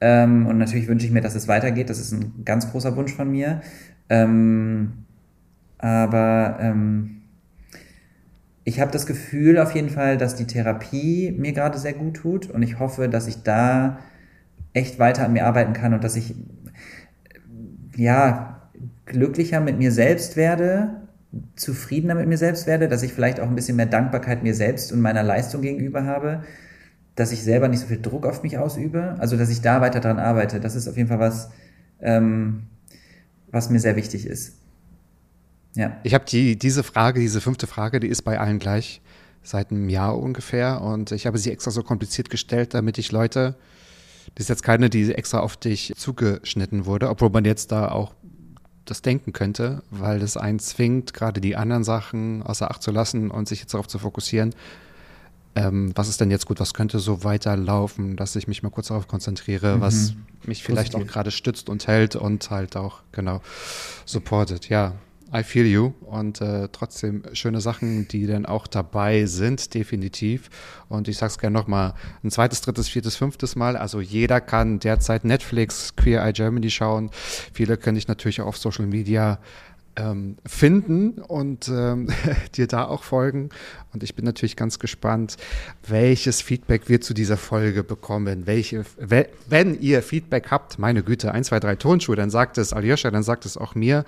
[0.00, 1.90] Ähm, und natürlich wünsche ich mir, dass es weitergeht.
[1.90, 3.62] Das ist ein ganz großer Wunsch von mir.
[4.10, 4.92] Ähm,
[5.84, 7.20] aber ähm,
[8.64, 12.48] ich habe das Gefühl auf jeden Fall, dass die Therapie mir gerade sehr gut tut
[12.48, 13.98] und ich hoffe, dass ich da
[14.72, 16.34] echt weiter an mir arbeiten kann und dass ich
[17.98, 18.70] ja
[19.04, 21.02] glücklicher mit mir selbst werde,
[21.54, 24.90] zufriedener mit mir selbst werde, dass ich vielleicht auch ein bisschen mehr Dankbarkeit mir selbst
[24.90, 26.44] und meiner Leistung gegenüber habe,
[27.14, 30.00] dass ich selber nicht so viel Druck auf mich ausübe, also dass ich da weiter
[30.00, 30.60] dran arbeite.
[30.60, 31.50] Das ist auf jeden Fall was,
[32.00, 32.68] ähm,
[33.50, 34.63] was mir sehr wichtig ist.
[35.74, 35.96] Ja.
[36.02, 39.00] Ich habe die, diese Frage, diese fünfte Frage, die ist bei allen gleich
[39.42, 40.80] seit einem Jahr ungefähr.
[40.80, 43.56] Und ich habe sie extra so kompliziert gestellt, damit ich Leute,
[44.34, 48.14] das ist jetzt keine, die extra auf dich zugeschnitten wurde, obwohl man jetzt da auch
[48.84, 53.30] das denken könnte, weil es einen zwingt, gerade die anderen Sachen außer Acht zu lassen
[53.30, 54.54] und sich jetzt darauf zu fokussieren.
[55.56, 56.60] Ähm, was ist denn jetzt gut?
[56.60, 60.14] Was könnte so weiterlaufen, dass ich mich mal kurz darauf konzentriere, was
[60.44, 61.08] mich vielleicht Positiv.
[61.08, 63.40] auch gerade stützt und hält und halt auch, genau,
[64.04, 64.68] supportet.
[64.68, 64.94] Ja,
[65.36, 65.92] I feel you.
[66.02, 70.48] Und äh, trotzdem schöne Sachen, die dann auch dabei sind, definitiv.
[70.88, 73.76] Und ich sag's gerne nochmal, ein zweites, drittes, viertes, fünftes Mal.
[73.76, 77.10] Also jeder kann derzeit Netflix, Queer Eye Germany schauen.
[77.52, 79.40] Viele können dich natürlich auch auf Social Media
[79.96, 82.08] ähm, finden und ähm,
[82.56, 83.50] dir da auch folgen.
[83.92, 85.36] Und ich bin natürlich ganz gespannt,
[85.86, 88.46] welches Feedback wir zu dieser Folge bekommen.
[88.46, 92.72] Welche, we- wenn ihr Feedback habt, meine Güte, 1, 2, 3 Tonschuhe, dann sagt es
[92.72, 94.04] Aljoscha, dann sagt es auch mir.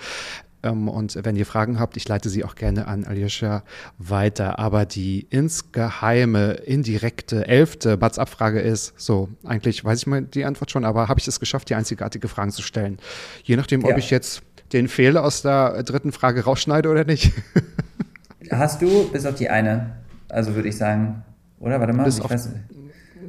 [0.67, 3.62] Ähm, Und wenn ihr Fragen habt, ich leite sie auch gerne an Aljoscha
[3.99, 4.59] weiter.
[4.59, 10.85] Aber die insgeheime, indirekte, elfte Batz-Abfrage ist, so, eigentlich weiß ich mal die Antwort schon,
[10.85, 12.99] aber habe ich es geschafft, die einzigartige Fragen zu stellen?
[13.45, 13.97] Je nachdem, ob Ja.
[13.99, 14.43] ich jetzt
[14.73, 17.33] den Fehler aus der dritten Frage rausschneide oder nicht.
[18.51, 19.97] Hast du, bis auf die eine,
[20.29, 21.23] also würde ich sagen,
[21.59, 21.81] oder?
[21.81, 22.51] Warte mal, Bis ich auf- weiß,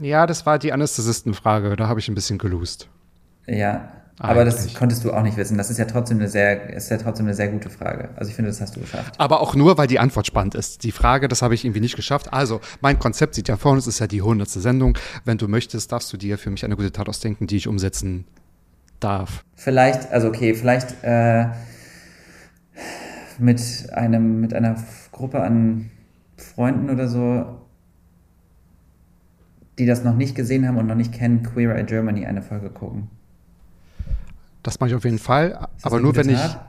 [0.01, 2.87] ja, das war die Anästhesistenfrage, da habe ich ein bisschen geloost.
[3.47, 3.91] ja.
[4.19, 4.75] Aber das Eigentlich.
[4.75, 5.57] konntest du auch nicht wissen.
[5.57, 8.09] Das ist ja trotzdem eine sehr, ist ja trotzdem eine sehr gute Frage.
[8.15, 9.13] Also ich finde, das hast du geschafft.
[9.19, 10.83] Aber auch nur, weil die Antwort spannend ist.
[10.83, 12.33] Die Frage, das habe ich irgendwie nicht geschafft.
[12.33, 14.97] Also, mein Konzept sieht ja vor uns, ist ja die hundertste Sendung.
[15.23, 18.25] Wenn du möchtest, darfst du dir für mich eine gute Tat ausdenken, die ich umsetzen
[18.99, 19.45] darf.
[19.55, 21.45] Vielleicht, also okay, vielleicht äh,
[23.37, 23.61] mit
[23.93, 25.91] einem, mit einer Gruppe an
[26.37, 27.61] Freunden oder so,
[29.77, 32.71] die das noch nicht gesehen haben und noch nicht kennen, Queer Eye Germany eine Folge
[32.71, 33.09] gucken.
[34.67, 35.65] Das mache ich auf jeden Fall.
[35.81, 36.35] Aber nur wenn ich.
[36.35, 36.67] Tat?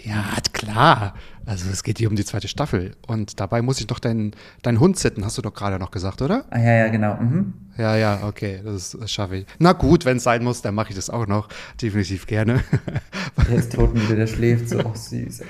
[0.00, 0.22] Ja,
[0.52, 1.14] klar.
[1.46, 2.92] Also es geht hier um die zweite Staffel.
[3.06, 4.32] Und dabei muss ich doch deinen
[4.62, 6.44] deinen Hund sitten, hast du doch gerade noch gesagt, oder?
[6.50, 7.16] Ah, ja, ja, genau.
[7.16, 7.54] Mhm.
[7.76, 9.46] Ja, ja, okay, das, das schaffe ich.
[9.58, 11.48] Na gut, wenn es sein muss, dann mache ich das auch noch.
[11.82, 12.62] Definitiv gerne.
[13.48, 14.78] Der ist totenmüde, der schläft so.
[14.78, 15.42] Oh, süß.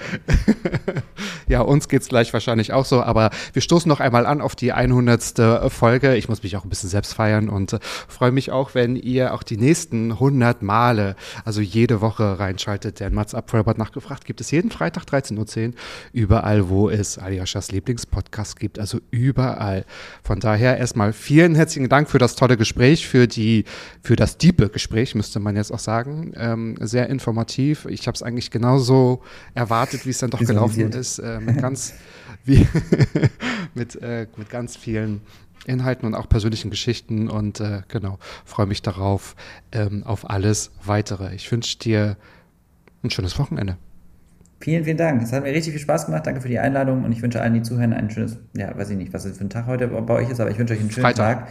[1.48, 4.72] ja, uns geht's gleich wahrscheinlich auch so, aber wir stoßen noch einmal an auf die
[4.72, 5.70] 100.
[5.70, 6.16] Folge.
[6.16, 7.78] Ich muss mich auch ein bisschen selbst feiern und äh,
[8.08, 11.14] freue mich auch, wenn ihr auch die nächsten 100 Male,
[11.44, 13.00] also jede Woche reinschaltet.
[13.00, 15.38] Denn Mats ab Vollbart nachgefragt gibt es jeden Freitag 13.10
[15.68, 15.74] Uhr
[16.12, 19.84] überall, wo es Aljoscha's Lieblingspodcast gibt, also überall.
[20.22, 23.64] Von daher erstmal vielen herzlichen Dank für das tolle Gespräch, für die,
[24.02, 26.32] für das diepe Gespräch, müsste man jetzt auch sagen.
[26.36, 27.86] Ähm, sehr informativ.
[27.86, 29.22] Ich habe es eigentlich genauso
[29.54, 31.18] erwartet, wie es dann doch gelaufen ist.
[31.18, 31.94] Äh, mit ganz,
[32.44, 32.66] wie,
[33.74, 35.20] mit, äh, mit ganz vielen
[35.66, 39.34] Inhalten und auch persönlichen Geschichten und äh, genau, freue mich darauf,
[39.72, 41.34] ähm, auf alles weitere.
[41.34, 42.16] Ich wünsche dir
[43.02, 43.78] ein schönes Wochenende.
[44.64, 45.22] Vielen, vielen Dank.
[45.22, 46.26] Es hat mir richtig viel Spaß gemacht.
[46.26, 48.96] Danke für die Einladung und ich wünsche allen, die zuhören, ein schönes, ja, weiß ich
[48.96, 50.90] nicht, was es für ein Tag heute bei euch ist, aber ich wünsche euch einen
[50.90, 51.40] schönen Freitag.
[51.40, 51.48] Tag.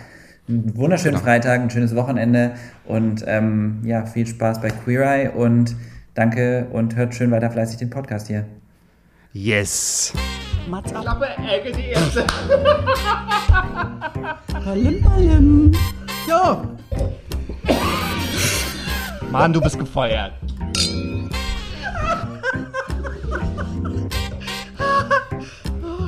[0.49, 1.23] Einen wunderschönen Genau.
[1.23, 2.53] Freitag, ein schönes Wochenende
[2.85, 5.75] und ähm, ja, viel Spaß bei Queer Eye und
[6.15, 8.45] danke und hört schön weiter fleißig den Podcast hier.
[9.31, 10.11] Yes!
[10.67, 11.21] Mats ab.
[14.63, 15.71] Palim, palim.
[16.27, 16.63] Ja.
[19.29, 20.33] Mann, du bist gefeuert.